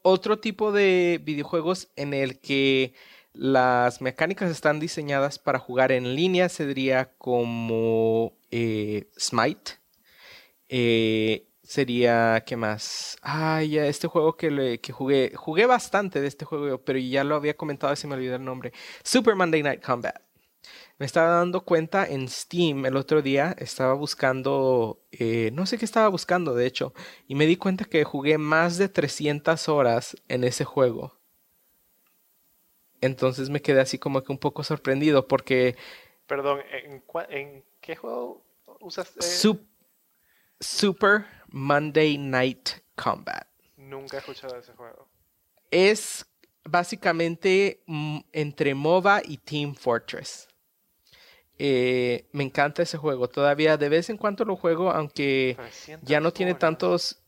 [0.03, 2.93] otro tipo de videojuegos en el que
[3.33, 9.79] las mecánicas están diseñadas para jugar en línea sería como eh, Smite.
[11.63, 13.17] sería, ¿qué más?
[13.21, 15.33] Ah, ya, este juego que, le, que jugué.
[15.35, 18.45] Jugué bastante de este juego, pero ya lo había comentado y se me olvidó el
[18.45, 18.71] nombre.
[19.03, 20.24] Super Monday Night Combat.
[20.97, 25.83] Me estaba dando cuenta en Steam el otro día, estaba buscando, eh, no sé qué
[25.83, 26.93] estaba buscando de hecho,
[27.27, 31.19] y me di cuenta que jugué más de 300 horas en ese juego.
[33.01, 35.75] Entonces me quedé así como que un poco sorprendido porque...
[36.27, 36.61] Perdón,
[37.29, 38.41] ¿en, qué juego
[38.79, 39.21] usaste?
[40.61, 43.47] Super Monday Night Combat.
[43.75, 45.09] Nunca he escuchado ese juego.
[45.69, 46.25] Es
[46.63, 50.47] básicamente mm, entre MOBA y Team Fortress.
[51.57, 53.29] Eh, me encanta ese juego.
[53.29, 55.57] Todavía de vez en cuando lo juego, aunque
[56.01, 57.21] ya no tiene tantos...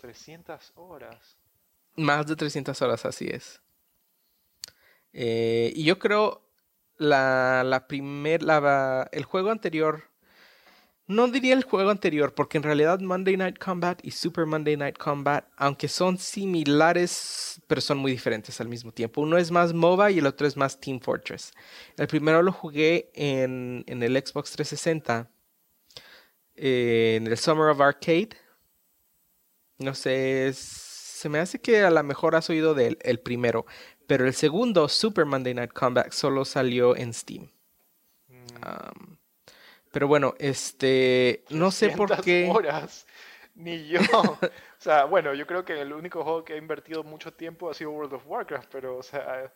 [0.00, 0.80] 300 ¿Mm?
[0.80, 1.38] horas.
[1.96, 3.60] Más de 300 horas, así es.
[5.12, 6.50] Eh, y yo creo
[6.96, 10.10] la, la primer, la, el juego anterior
[11.06, 14.96] no diría el juego anterior, porque en realidad Monday Night Combat y Super Monday Night
[14.96, 19.20] Combat, aunque son similares, pero son muy diferentes al mismo tiempo.
[19.20, 21.52] Uno es más MOBA y el otro es más Team Fortress.
[21.98, 25.30] El primero lo jugué en, en el Xbox 360,
[26.56, 28.30] eh, en el Summer of Arcade.
[29.78, 33.66] No sé, se me hace que a lo mejor has oído del el primero,
[34.06, 37.50] pero el segundo, Super Monday Night Combat, solo salió en Steam.
[38.28, 39.13] Mm.
[39.94, 42.50] Pero bueno, este, no sé por qué.
[42.50, 43.06] horas,
[43.54, 44.00] ni yo.
[44.10, 44.38] o
[44.76, 47.92] sea, bueno, yo creo que el único juego que ha invertido mucho tiempo ha sido
[47.92, 49.52] World of Warcraft, pero, o sea,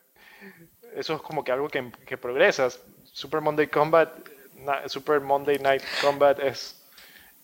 [0.95, 2.81] eso es como que algo que, que progresas.
[3.03, 4.09] Super Monday Combat,
[4.85, 6.81] Super Monday Night Combat es,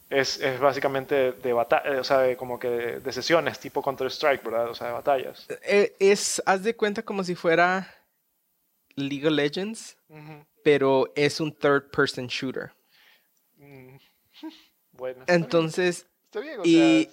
[0.10, 4.70] es, es básicamente de batalla, o sea, como que de, sesiones, tipo Counter-Strike, ¿verdad?
[4.70, 5.46] O sea, de batallas.
[5.64, 7.94] Eh, es, haz de cuenta como si fuera
[8.96, 9.98] League of Legends,
[10.64, 12.72] pero es un third-person shooter.
[14.92, 15.24] Bueno.
[15.28, 16.08] Entonces,
[16.64, 17.10] y,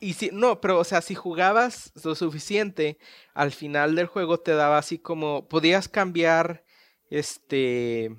[0.00, 2.98] y, si, no, pero o sea, si jugabas lo suficiente,
[3.34, 6.64] al final del juego te daba así como, podías cambiar,
[7.10, 8.16] este,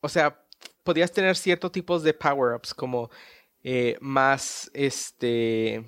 [0.00, 0.44] o sea,
[0.82, 3.10] podías tener ciertos tipos de power-ups, como
[3.62, 5.84] eh, más, este,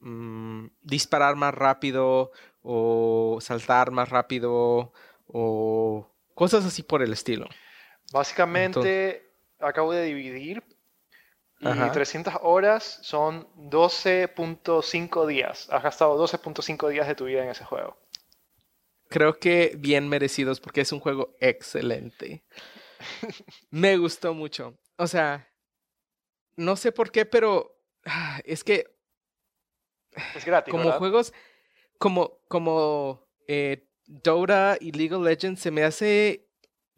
[0.00, 4.92] mm, disparar más rápido o saltar más rápido
[5.26, 7.46] o cosas así por el estilo.
[8.14, 10.62] Básicamente, acabo de dividir
[11.58, 15.68] y 300 horas son 12.5 días.
[15.68, 17.98] Has gastado 12.5 días de tu vida en ese juego.
[19.08, 22.44] Creo que bien merecidos porque es un juego excelente.
[23.70, 24.78] Me gustó mucho.
[24.96, 25.52] O sea,
[26.54, 28.86] no sé por qué, pero ah, es que
[30.36, 30.98] Es gratis, como ¿verdad?
[30.98, 31.32] juegos
[31.98, 36.43] como como eh, Dota y League of Legends se me hace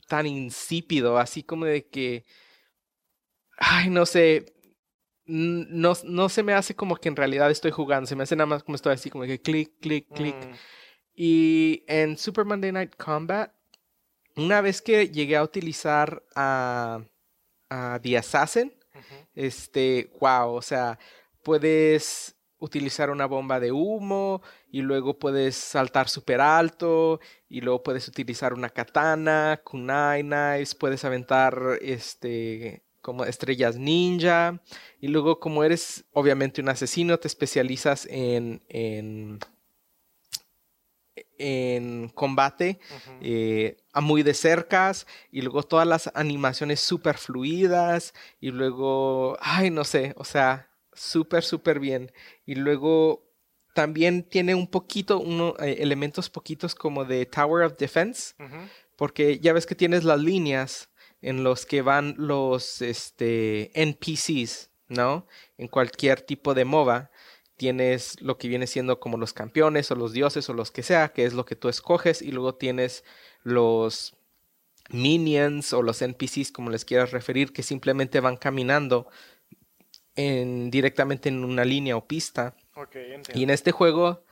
[0.07, 2.25] tan insípido, así como de que
[3.59, 4.55] ay, no sé,
[5.27, 8.47] no, no se me hace como que en realidad estoy jugando, se me hace nada
[8.47, 10.37] más como estoy así como que clic, clic, clic.
[10.37, 10.55] Mm,
[11.15, 13.51] Y en Super Monday Night Combat,
[14.37, 17.01] una vez que llegué a utilizar a,
[17.71, 18.73] a The Assassin,
[19.35, 20.99] este, wow, o sea,
[21.43, 28.09] puedes utilizar una bomba de humo y luego puedes saltar súper alto y luego puedes
[28.09, 34.61] utilizar una katana, kunai knives, puedes aventar este como estrellas ninja
[35.01, 39.39] y luego como eres obviamente un asesino te especializas en en
[41.39, 42.79] en combate
[43.21, 49.71] eh, a muy de cercas y luego todas las animaciones súper fluidas y luego, ay,
[49.71, 52.13] no sé, o sea, súper, súper bien.
[52.45, 53.27] Y luego
[53.75, 58.35] también tiene un poquito, uno, eh, elementos poquitos como de Tower of Defense,
[58.97, 60.89] porque ya ves que tienes las líneas
[61.21, 65.27] en los que van los este, NPCs, ¿no?
[65.59, 67.11] En cualquier tipo de MOBA
[67.57, 71.09] tienes lo que viene siendo como los campeones o los dioses o los que sea,
[71.13, 73.05] que es lo que tú escoges, y luego tienes
[73.43, 74.17] los
[74.91, 79.09] minions o los NPCs, como les quieras referir, que simplemente van caminando
[80.17, 82.55] en, directamente en una línea o pista.
[83.35, 84.25] Y en este juego,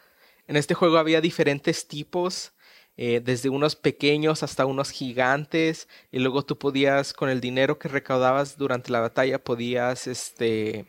[0.47, 2.53] en este juego había diferentes tipos,
[2.97, 7.89] eh, desde unos pequeños hasta unos gigantes, y luego tú podías, con el dinero que
[7.89, 10.87] recaudabas durante la batalla, podías, este,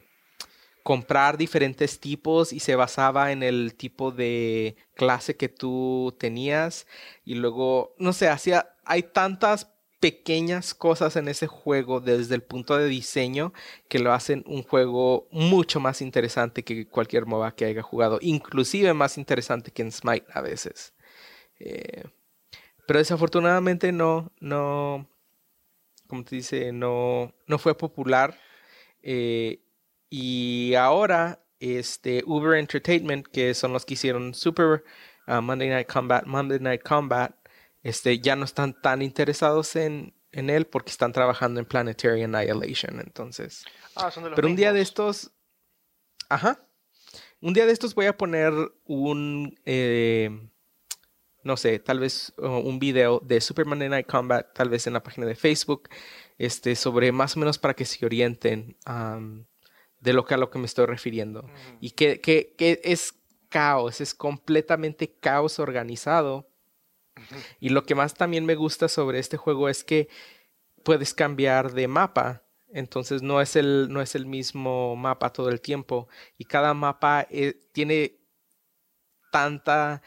[0.85, 6.85] comprar diferentes tipos y se basaba en el tipo de clase que tú tenías.
[7.23, 12.77] Y luego, no sé, hacía, hay tantas pequeñas cosas en ese juego desde el punto
[12.77, 13.53] de diseño
[13.87, 18.93] que lo hacen un juego mucho más interesante que cualquier MOBA que haya jugado, inclusive
[18.93, 20.93] más interesante que en Smite a veces.
[21.59, 22.03] Eh,
[22.87, 25.09] pero desafortunadamente no, no,
[26.07, 28.37] como te dice, no, no fue popular.
[29.01, 29.61] Eh,
[30.09, 34.83] y ahora, este, Uber Entertainment, que son los que hicieron Super
[35.27, 37.35] uh, Monday Night Combat, Monday Night Combat,
[37.85, 42.99] este, ya no están tan interesados en, en él porque están trabajando en Planetary Annihilation.
[42.99, 43.63] Entonces,
[43.95, 45.31] Ah, son de los pero un día de estos,
[46.27, 46.67] ajá,
[47.41, 48.53] un día de estos voy a poner
[48.85, 50.31] un, eh,
[51.43, 54.93] no sé, tal vez uh, un video de Super Monday Night Combat, tal vez en
[54.93, 55.89] la página de Facebook,
[56.39, 58.77] este, sobre más o menos para que se orienten
[59.99, 61.47] de lo que a lo que me estoy refiriendo.
[61.79, 63.13] Y que, que, que es
[63.49, 66.49] caos, es completamente caos organizado.
[67.59, 70.09] Y lo que más también me gusta sobre este juego es que
[70.83, 72.43] puedes cambiar de mapa.
[72.69, 76.07] Entonces no es el, no es el mismo mapa todo el tiempo.
[76.37, 78.19] Y cada mapa eh, tiene
[79.31, 80.01] tanta,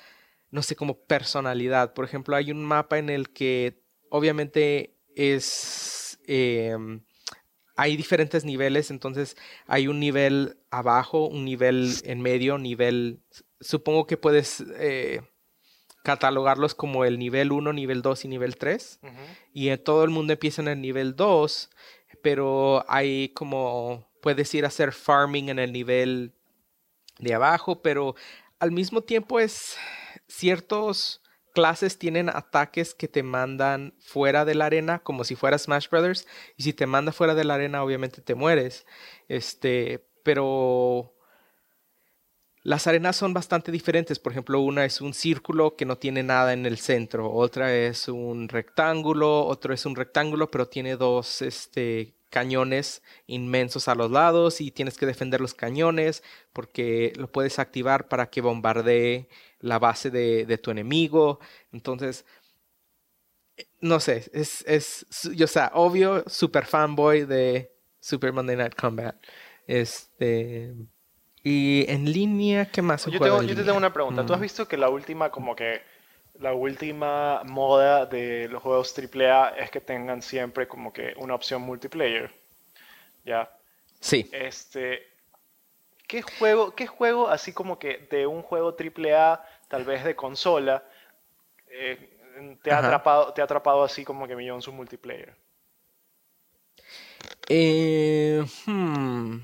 [0.50, 1.94] no sé, como personalidad.
[1.94, 6.18] Por ejemplo, hay un mapa en el que obviamente es...
[6.26, 7.02] em,
[7.76, 9.36] hay diferentes niveles, entonces
[9.68, 13.22] hay un nivel abajo, un nivel en medio, nivel...
[13.61, 15.22] Supongo que puedes eh,
[16.09, 19.12] catalogarlos como el nivel 1, nivel 2 y nivel 3 Ujú.
[19.52, 21.68] y eh, todo el mundo empieza en el nivel 2,
[22.22, 26.32] pero hay como puedes ir a hacer farming en el nivel
[27.18, 28.14] de abajo, pero
[28.59, 29.76] al mismo tiempo es
[30.28, 31.20] ciertos
[31.52, 36.26] clases tienen ataques que te mandan fuera de la arena como si fuera Smash Brothers
[36.56, 38.86] y si te manda fuera de la arena obviamente te mueres.
[39.28, 41.18] Este, pero
[42.62, 44.18] las arenas son bastante diferentes.
[44.18, 48.09] Por ejemplo, una es un círculo que no tiene nada en el centro, otra es
[48.09, 54.61] un rectángulo, otro es un rectángulo, pero tiene dos este, cañones inmensos a los lados
[54.61, 59.28] y tienes que defender los cañones porque lo puedes activar para que bombardee
[59.61, 61.40] la base de, de tu enemigo.
[61.72, 62.24] Entonces,
[63.80, 69.16] no sé, es, es, yo, sea, obvio, super fanboy de Super Monday Night Combat.
[69.66, 70.74] Este.
[71.43, 74.26] Y en línea, ¿qué más Yo, tengo, yo te tengo una pregunta.
[74.26, 74.43] ¿Tú has Mm.
[74.43, 75.82] visto que la última, como que
[76.41, 81.62] la última moda de los juegos AAA es que tengan siempre como que una opción
[81.62, 82.30] multiplayer?
[83.24, 83.51] ¿Ya?
[84.01, 84.28] Sí.
[84.32, 85.07] Este,
[86.07, 90.82] ¿qué juego, qué juego así como que de un juego AAA, tal vez de consola,
[91.68, 92.16] eh,
[92.62, 92.86] te ha Ajá.
[92.86, 95.34] atrapado, te ha atrapado así como que millón su multiplayer?
[97.49, 99.39] Eh, hmm.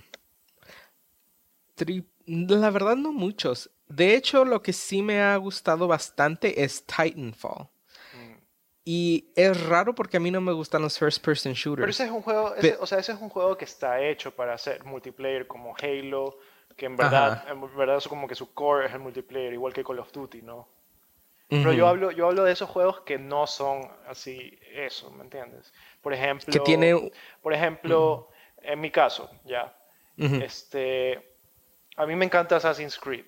[2.27, 3.71] La verdad, no muchos.
[3.87, 7.69] De hecho, lo que sí me ha gustado bastante es Titanfall.
[8.15, 8.35] Mm,
[8.85, 11.83] Y es raro porque a mí no me gustan los first person shooters.
[11.83, 14.55] Pero ese es un juego, o sea, ese es un juego que está hecho para
[14.55, 16.39] hacer multiplayer como Halo,
[16.77, 19.85] que en verdad, en verdad es como que su core es el multiplayer, igual que
[19.85, 20.69] Call of Duty, ¿no?
[21.49, 25.73] Pero yo hablo, yo hablo de esos juegos que no son así, eso, ¿me entiendes?
[26.01, 27.13] Por ejemplo, que tiene...
[27.43, 29.77] por ejemplo, en mi caso, ya,
[30.17, 31.34] este,
[31.97, 33.27] a mí me encanta Assassin's Creed.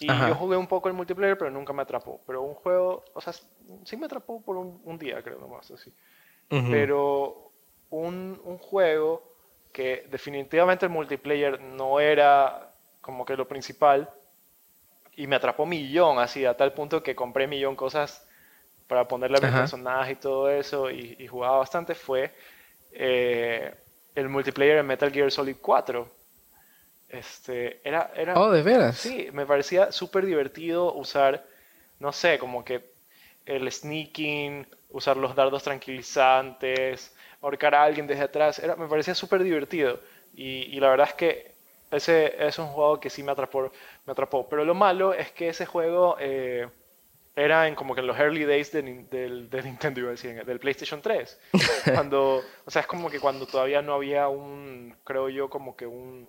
[0.00, 2.20] Y yo jugué un poco el multiplayer, pero nunca me atrapó.
[2.24, 3.32] Pero un juego, o sea,
[3.84, 5.92] sí me atrapó por un, día, creo, nomás, así.
[6.48, 7.50] Pero
[7.90, 9.34] un, un, juego
[9.72, 14.08] que definitivamente el multiplayer no era como que lo principal,
[15.16, 18.24] y me atrapó millón, así, a tal punto que compré millón cosas
[18.86, 22.32] para ponerle a mi personaje y todo eso, y, jugaba bastante, fue
[22.92, 23.74] eh,
[24.14, 26.08] el multiplayer en Metal Gear Solid 4.
[27.08, 28.98] Este, era, era, oh, de veras.
[28.98, 31.44] Sí, me parecía súper divertido usar,
[32.00, 32.92] no sé, como que
[33.46, 39.42] el sneaking, usar los dardos tranquilizantes, ahorcar a alguien desde atrás, era, me parecía súper
[39.42, 40.00] divertido.
[40.34, 41.54] Y, la verdad es que
[41.90, 43.72] ese es un juego que sí me atrapó,
[44.06, 44.48] me atrapó.
[44.48, 46.68] Pero lo malo es que ese juego eh,
[47.34, 50.60] era en como que en los early days de, del, Nintendo, iba a decir, del
[50.60, 51.40] PlayStation 3.
[51.94, 55.86] Cuando, o sea, es como que cuando todavía no había un, creo yo, como que
[55.86, 56.28] un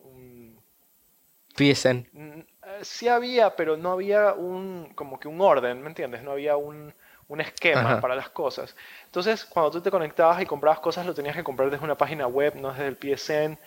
[1.59, 2.07] PSN.
[2.13, 2.45] Mm, eh,
[2.81, 6.23] sí había, pero no había un, como que un orden, ¿me entiendes?
[6.23, 6.93] No había un,
[7.27, 8.75] un esquema para las cosas.
[9.05, 12.27] Entonces, cuando tú te conectabas y comprabas cosas, lo tenías que comprar desde una página
[12.27, 13.57] web, no desde el PSN,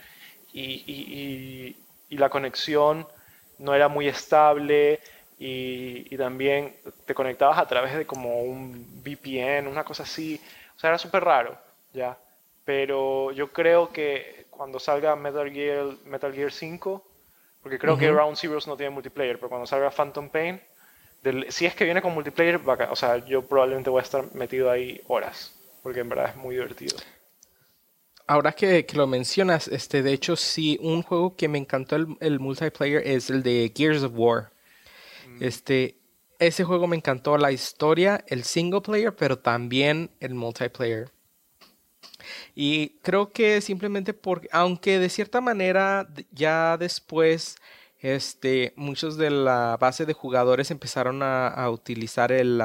[0.52, 1.76] y, y,
[2.10, 3.06] y, la conexión
[3.58, 5.00] no era muy estable,
[5.44, 10.40] y, también te conectabas a través de como un VPN, una cosa así.
[10.76, 11.56] O sea, era súper raro,
[11.92, 12.16] ¿ya?
[12.64, 17.04] Pero yo creo que cuando salga Metal Gear, Metal Gear 5,
[17.62, 20.60] porque creo que Round Zeroes no tiene multiplayer, pero cuando salga Phantom Pain,
[21.48, 22.60] si es que viene con multiplayer,
[22.90, 26.56] o sea, yo probablemente voy a estar metido ahí horas, porque en verdad es muy
[26.56, 26.96] divertido.
[28.26, 33.06] Ahora que, lo mencionas, este, de hecho, sí, un juego que me encantó el, multiplayer
[33.06, 34.50] es el de Gears of War.
[35.28, 35.44] Mm.
[35.44, 35.96] Este,
[36.38, 41.10] ese juego me encantó la historia, el single player, pero también el multiplayer.
[42.54, 47.56] Y creo que simplemente porque, aunque de cierta manera ya después,
[48.00, 52.60] este, muchos de la base de jugadores empezaron a, utilizar el,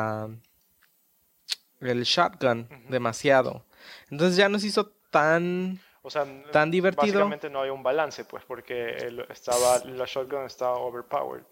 [1.80, 3.66] el shotgun demasiado.
[4.10, 7.20] Entonces ya nos hizo tan, o sea, tan divertido.
[7.20, 8.98] Básicamente no hay un balance, pues, porque
[9.30, 11.44] estaba, la shotgun estaba overpowered.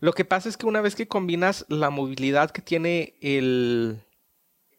[0.00, 4.02] Lo que pasa es que una vez que combinas la movilidad que tiene el,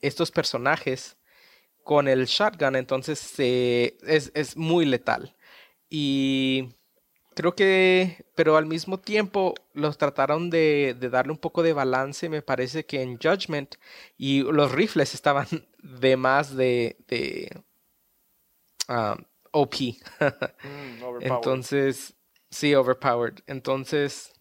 [0.02, 1.16] estos personajes,
[1.84, 5.36] con el shotgun, entonces es, muy letal.
[5.90, 6.70] Y
[7.36, 12.42] creo que, pero al mismo tiempo los trataron de, darle un poco de balance, me
[12.42, 13.76] parece que en Judgment,
[14.18, 17.62] y los rifles estaban de más de, de
[18.90, 19.76] um, OP.
[20.64, 22.16] Mm, entonces,
[22.50, 23.44] sí, overpowered.
[23.46, 24.34] Entonces,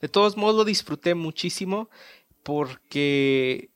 [0.00, 1.90] de todos modos lo disfruté muchísimo
[2.42, 3.70] porque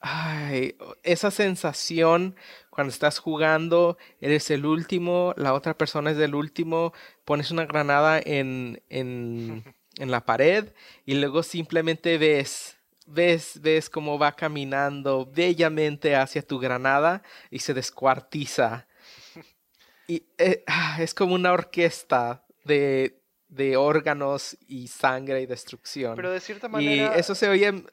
[0.00, 2.36] Ay, esa sensación
[2.70, 6.92] cuando estás jugando, eres el último, la otra persona es el último,
[7.24, 9.64] pones una granada en, en,
[9.98, 10.72] en la pared
[11.04, 12.76] y luego simplemente ves,
[13.06, 18.86] ves, ves cómo va caminando bellamente hacia tu granada y se descuartiza.
[20.06, 26.14] Y eh, ah, es como una orquesta de, de órganos y sangre y destrucción.
[26.14, 27.16] Pero de cierta manera...
[27.16, 27.84] Y eso se oye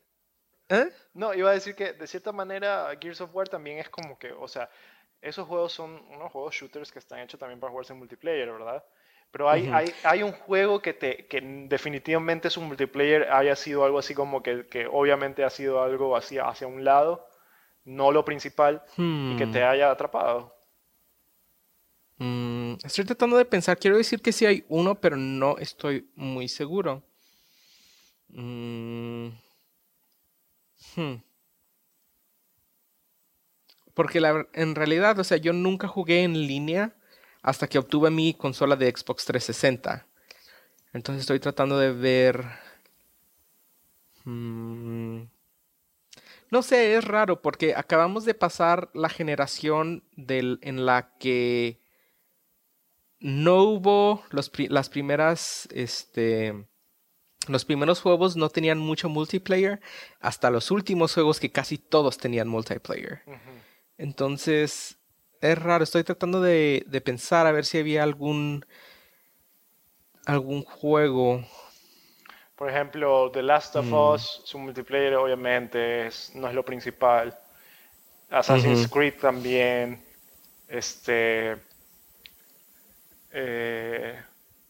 [0.73, 0.91] ¿Eh?
[1.13, 4.31] No, iba a decir que de cierta manera Gears of War también es como que,
[4.31, 4.69] o sea,
[5.21, 8.83] esos juegos son unos juegos shooters que están hechos también para jugarse en multiplayer, ¿verdad?
[9.31, 13.99] Pero hay, hay, hay, un juego que, te, que definitivamente su multiplayer haya sido algo
[13.99, 17.27] así como que, que obviamente ha sido algo hacia, hacia un lado,
[17.83, 19.69] no lo principal, y que te hmm.
[19.69, 20.55] haya atrapado.
[22.17, 26.47] Mm, estoy tratando de pensar, quiero decir que sí hay uno, pero no estoy muy
[26.47, 27.03] seguro.
[28.29, 29.29] Mm.
[30.95, 31.15] Hmm.
[33.93, 34.19] Porque
[34.53, 36.95] en realidad, o sea, yo nunca jugué en línea
[37.41, 40.07] hasta que obtuve mi consola de Xbox 360.
[40.93, 42.45] Entonces estoy tratando de ver...
[44.23, 45.23] Hmm,
[46.49, 51.79] no sé, es raro porque acabamos de pasar la generación en la que
[53.19, 56.67] no hubo las primeras, este,
[57.47, 59.81] los primeros juegos no tenían mucho multiplayer,
[60.19, 63.21] hasta los últimos juegos que casi todos tenían multiplayer.
[63.97, 64.97] Entonces,
[65.41, 68.65] es raro, estoy tratando de, pensar a ver si había algún
[70.25, 71.45] algún juego.
[72.55, 77.37] Por ejemplo, The Last of Us, su multiplayer obviamente no es lo principal.
[78.29, 80.01] Assassin's Creed también.
[80.67, 81.57] Este.
[83.31, 84.19] Eh,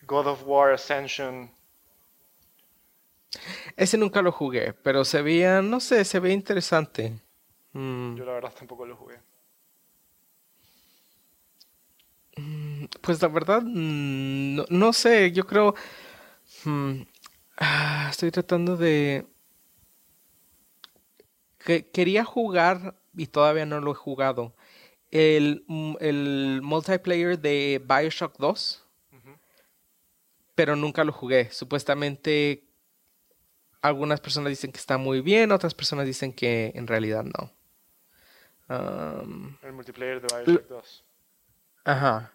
[0.08, 1.52] God of War Ascension.
[3.76, 7.20] Ese nunca lo jugué, pero se veía, no sé, se ve interesante.
[7.74, 8.16] Mm.
[8.16, 9.20] Yo la verdad tampoco lo jugué.
[12.38, 15.76] Mm, pues la verdad, mm, no, sé, yo creo...
[17.58, 19.28] Ah, estoy tratando de...
[21.60, 24.56] Que, quería jugar y todavía no lo he jugado.
[25.12, 25.66] El,
[26.00, 28.80] el multiplayer de Bioshock 2.
[30.56, 31.52] Pero nunca lo jugué.
[31.52, 32.73] Supuestamente
[33.84, 37.52] algunas personas dicen que está muy bien, otras personas dicen que en realidad no.
[39.62, 41.04] el multiplayer de Bioshock 2.
[41.84, 42.34] Ajá.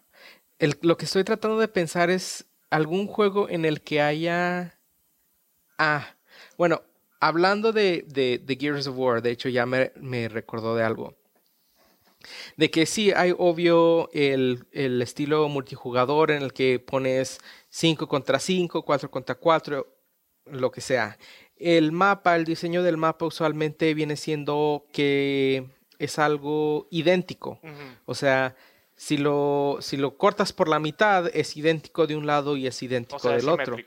[0.81, 4.77] lo que estoy tratando de pensar es algún juego en el que haya...
[5.79, 6.15] Ah,
[6.55, 6.83] bueno,
[7.19, 11.15] hablando de, de, Gears of War, de hecho ya me, recordó de algo.
[12.57, 17.39] De que sí, hay obvio el, el, estilo multijugador en el que pones
[17.69, 19.98] 5 contra 5, 4 contra 4,
[20.51, 21.17] lo que sea.
[21.57, 27.59] El mapa, el diseño del mapa usualmente viene siendo que es algo idéntico.
[28.05, 28.55] O sea,
[28.95, 32.81] si lo, si lo cortas por la mitad, es idéntico de un lado y es
[32.81, 33.77] idéntico del otro.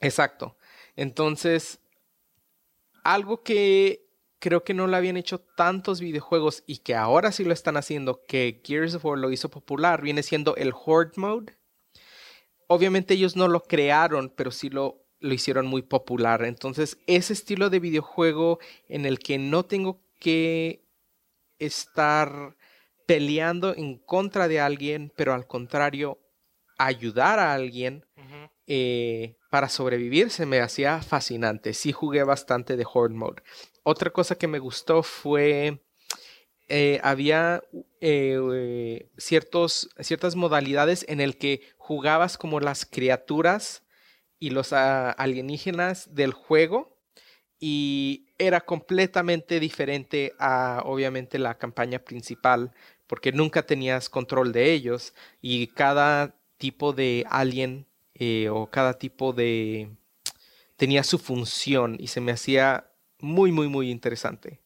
[0.00, 0.56] Exacto.
[0.96, 1.80] Entonces,
[3.04, 4.06] algo que
[4.38, 8.24] creo que no lo habían hecho tantos videojuegos y que ahora sí lo están haciendo,
[8.26, 11.56] que Gears of War lo hizo popular, viene siendo el Horde Mode.
[12.66, 16.44] Obviamente ellos no lo crearon, pero sí lo, lo hicieron muy popular.
[16.44, 20.84] Entonces, ese estilo de videojuego en el que no tengo que
[21.58, 22.56] estar
[23.06, 26.18] peleando en contra de alguien, pero al contrario,
[26.78, 28.06] ayudar a alguien
[28.66, 31.74] eh, para sobrevivir se me hacía fascinante.
[31.74, 33.42] Sí jugué bastante de Horde Mode.
[33.82, 35.82] Otra cosa que me gustó fue...
[36.72, 37.64] Eh, había
[38.00, 43.82] eh, ciertos, ciertas modalidades en el que jugabas como las criaturas
[44.40, 46.96] y los ah, alienígenas del juego
[47.60, 52.72] y era completamente diferente a obviamente la campaña principal
[53.06, 59.32] porque nunca tenías control de ellos y cada tipo de alien eh, o cada tipo
[59.32, 59.90] de...
[60.76, 64.60] tenía su función y se me hacía muy, muy, muy interesante.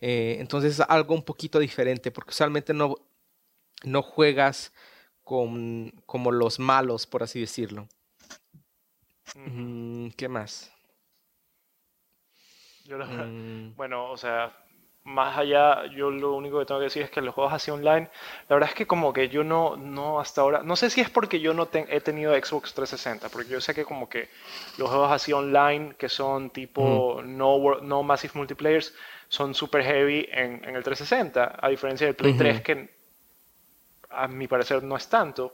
[0.00, 2.96] Eh, entonces algo un poquito diferente porque usualmente no,
[3.84, 4.72] no juegas
[5.24, 7.88] con, como los malos, por así decirlo.
[9.34, 10.72] Mm, ¿Qué más?
[12.88, 13.74] Mm.
[13.76, 14.52] Bueno, o sea,
[15.04, 18.08] más allá, yo lo único que tengo que decir es que los juegos así online,
[18.48, 21.10] la verdad es que como que yo no, no hasta ahora, no sé si es
[21.10, 24.28] porque yo no he tenido Xbox 360, porque yo sé que como que
[24.78, 28.94] los juegos así online que son tipo no, no Massive Multiplayers
[29.28, 32.88] son super heavy en, en, el 360, a diferencia del Play 3 que
[34.10, 35.52] a mi parecer no es tanto.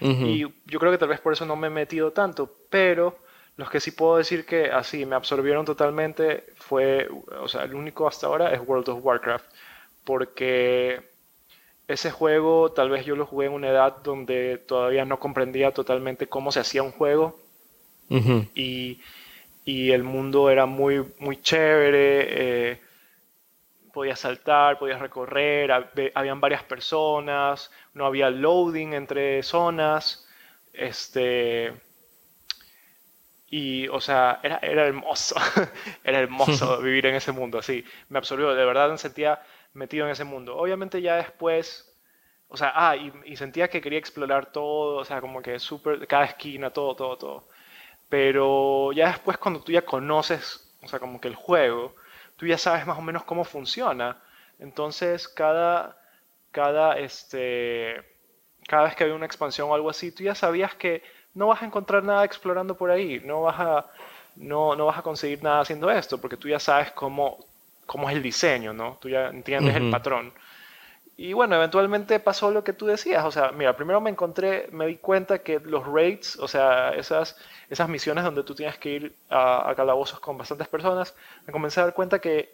[0.00, 3.16] Y yo creo que tal vez por eso no me he metido tanto, pero
[3.56, 7.08] los que sí puedo decir que así me absorbieron totalmente fue,
[7.40, 9.46] o sea, el único hasta ahora es World of Warcraft,
[10.04, 11.00] porque
[11.88, 16.26] ese juego tal vez yo lo jugué en una edad donde todavía no comprendía totalmente
[16.26, 17.38] cómo se hacía un juego.
[18.54, 19.00] Y,
[19.64, 22.80] y, el mundo era muy, muy chévere, eh,
[23.96, 25.72] podías saltar, podías recorrer,
[26.14, 30.28] habían varias personas, no había loading entre zonas,
[30.74, 31.72] este
[33.48, 35.34] y, o sea, era, era hermoso,
[36.04, 37.82] era hermoso vivir en ese mundo, así.
[38.10, 39.40] Me absorbió, de verdad me sentía
[39.72, 40.58] metido en ese mundo.
[40.58, 41.90] Obviamente ya después,
[42.48, 46.26] o sea, ah, y, sentía que quería explorar todo, o sea, como que súper, cada
[46.26, 47.48] esquina, todo, todo, todo.
[48.10, 51.94] Pero ya después cuando tú ya conoces, o sea, como que el juego,
[52.36, 54.16] tú ya sabes más o menos cómo funciona.
[54.58, 55.96] Entonces, cada,
[56.50, 58.02] cada, este,
[58.66, 61.02] cada vez que había una expansión o algo así, tú ya sabías que
[61.34, 63.86] no vas a encontrar nada explorando por ahí, no vas a,
[64.36, 67.44] no, no vas a conseguir nada haciendo esto, porque tú ya sabes cómo,
[67.84, 68.98] cómo es el diseño, ¿no?
[69.00, 70.32] Tú ya entiendes el patrón.
[71.18, 73.24] Y bueno, eventualmente pasó lo que tú decías.
[73.24, 77.36] O sea, mira, primero me encontré, me di cuenta que los raids, o sea, esas,
[77.70, 81.14] esas misiones donde tú tienes que ir a, calabozos con bastantes personas,
[81.46, 82.50] me comencé a dar cuenta que,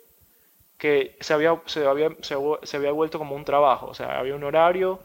[0.79, 3.87] que se, había, se, había, se había vuelto como un trabajo.
[3.87, 5.01] O sea, había un horario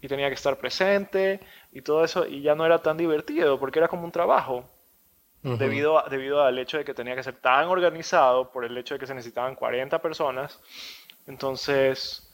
[0.00, 1.40] y tenía que estar presente
[1.72, 4.64] y todo eso, y ya no era tan divertido porque era como un trabajo.
[5.42, 9.00] debido, debido al hecho de que tenía que ser tan organizado, por el hecho de
[9.00, 10.60] que se necesitaban 40 personas.
[11.26, 12.31] Entonces,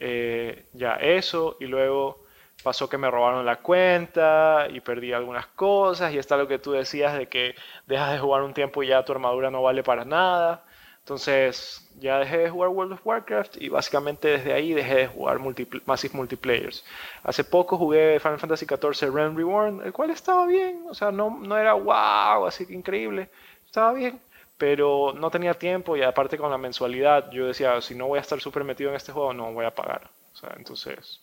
[0.00, 2.24] eh, ya eso, y luego
[2.62, 6.72] pasó que me robaron la cuenta y perdí algunas cosas y está lo que tú
[6.72, 7.54] decías de que
[7.86, 10.64] dejas de jugar un tiempo y ya tu armadura no vale para nada.
[11.00, 15.38] Entonces ya dejé de jugar World of Warcraft y básicamente desde ahí dejé de jugar
[15.84, 16.82] Massive Multiplayers.
[17.22, 21.38] Hace poco jugué Final Fantasy XIV Realm Reborn, el cual estaba bien, o sea, no,
[21.42, 23.28] no era wow, así que increíble,
[23.66, 24.18] estaba bien,
[24.58, 28.22] pero no tenía tiempo y aparte con la mensualidad yo decía, si no voy a
[28.22, 30.10] estar súper metido en este juego, no voy a pagar.
[30.32, 31.20] O sea, entonces...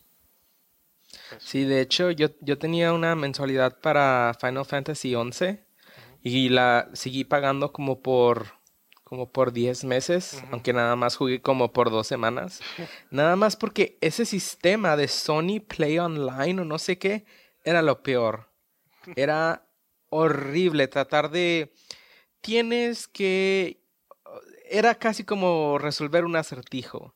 [1.39, 5.59] Sí, de hecho yo, yo tenía una mensualidad para Final Fantasy XI
[6.23, 8.61] y la seguí pagando como por
[9.11, 12.61] como por 10 meses, aunque nada más jugué como por dos semanas.
[13.11, 17.25] nada más porque ese sistema de Sony Play Online o no sé qué
[17.65, 18.47] era lo peor.
[19.17, 19.67] Era
[20.07, 21.73] horrible tratar de...
[22.41, 23.79] Tienes que...
[24.69, 27.15] Era casi como resolver un acertijo.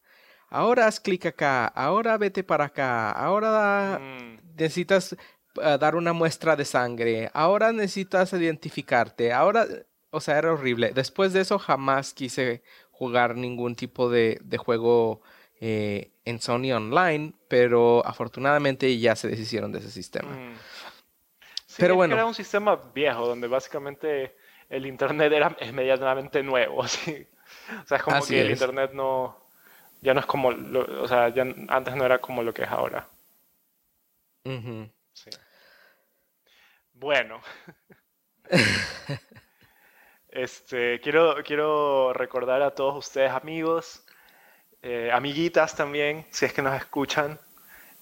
[0.49, 4.55] Ahora haz clic acá, ahora vete para acá, ahora mm.
[4.55, 5.15] necesitas
[5.61, 9.65] ah, dar una muestra de sangre, ahora necesitas identificarte, ahora
[10.15, 10.91] o sea, era horrible.
[10.93, 15.21] Después de eso jamás quise jugar ningún tipo de, juego
[15.59, 20.29] eh, en Sony Online, pero afortunadamente ya se deshicieron de ese sistema.
[20.29, 20.53] Mm.
[21.77, 22.15] pero bueno.
[22.15, 24.37] Era un sistema viejo donde básicamente
[24.69, 26.83] el Internet era es medianamente nuevo.
[27.83, 29.37] O sea, es como que el Internet no.
[30.01, 30.49] Ya no es como.
[30.49, 33.07] o sea, ya antes no era como lo que es ahora.
[35.13, 35.29] sí.
[36.93, 37.41] Bueno.
[40.35, 44.03] Este, quiero, quiero recordar a todos ustedes, amigos,
[44.81, 47.39] eh, amiguitas también, si es que nos escuchan.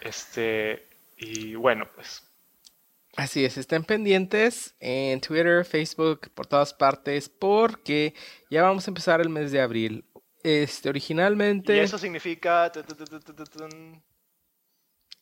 [0.00, 2.33] Este, y bueno, pues.
[3.16, 8.14] Así es, estén pendientes en Twitter, Facebook, por todas partes, porque
[8.50, 10.04] ya vamos a empezar el mes de abril.
[10.42, 11.76] Este, originalmente.
[11.76, 12.70] Y eso significa.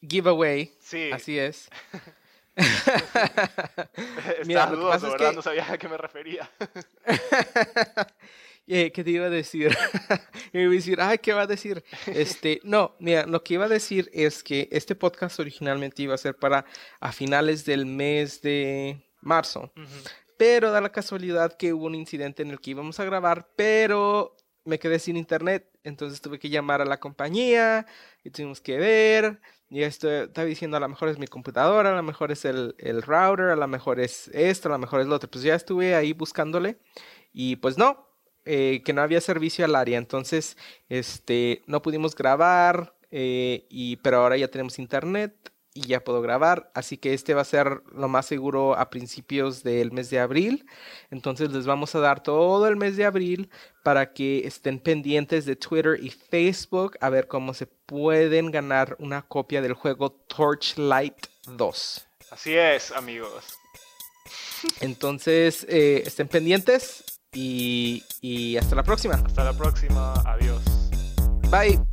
[0.01, 0.73] Giveaway.
[0.81, 1.10] Sí.
[1.12, 1.69] Así es.
[4.47, 5.32] Mira, dudoso, ¿verdad?
[5.32, 6.51] No sabía a qué me refería.
[8.66, 9.70] Eh, ¿Qué te iba a decir?
[10.52, 11.82] iba a decir, ay, ¿qué va a decir?
[12.06, 16.18] Este, no, mira, lo que iba a decir es que este podcast originalmente iba a
[16.18, 16.64] ser para
[17.01, 19.72] a finales del mes de marzo.
[20.36, 24.36] Pero da la casualidad que hubo un incidente en el que íbamos a grabar, pero
[24.64, 27.86] me quedé sin internet, entonces tuve que llamar a la compañía
[28.22, 29.40] y tuvimos que ver.
[29.70, 32.74] Y esto estaba diciendo, a lo mejor es mi computadora, a lo mejor es el,
[32.78, 35.30] el router, a lo mejor es esto, a lo mejor es lo otro.
[35.30, 36.78] Pues ya estuve ahí buscándole
[37.32, 38.11] y pues no,
[38.44, 40.56] eh, que no había servicio al área, entonces
[40.89, 45.35] este, no pudimos grabar, eh, y, pero ahora ya tenemos internet
[45.74, 49.62] y ya puedo grabar, así que este va a ser lo más seguro a principios
[49.62, 50.66] del mes de abril,
[51.10, 53.51] entonces les vamos a dar todo el mes de abril
[53.82, 59.23] para que estén pendientes de Twitter y Facebook a ver cómo se pueden ganar una
[59.23, 62.06] copia del juego Torchlight 2.
[62.31, 63.59] Así es, amigos.
[64.81, 69.14] Entonces, eh, estén pendientes y, y hasta la próxima.
[69.14, 70.14] Hasta la próxima.
[70.24, 70.62] Adiós.
[71.50, 71.91] Bye.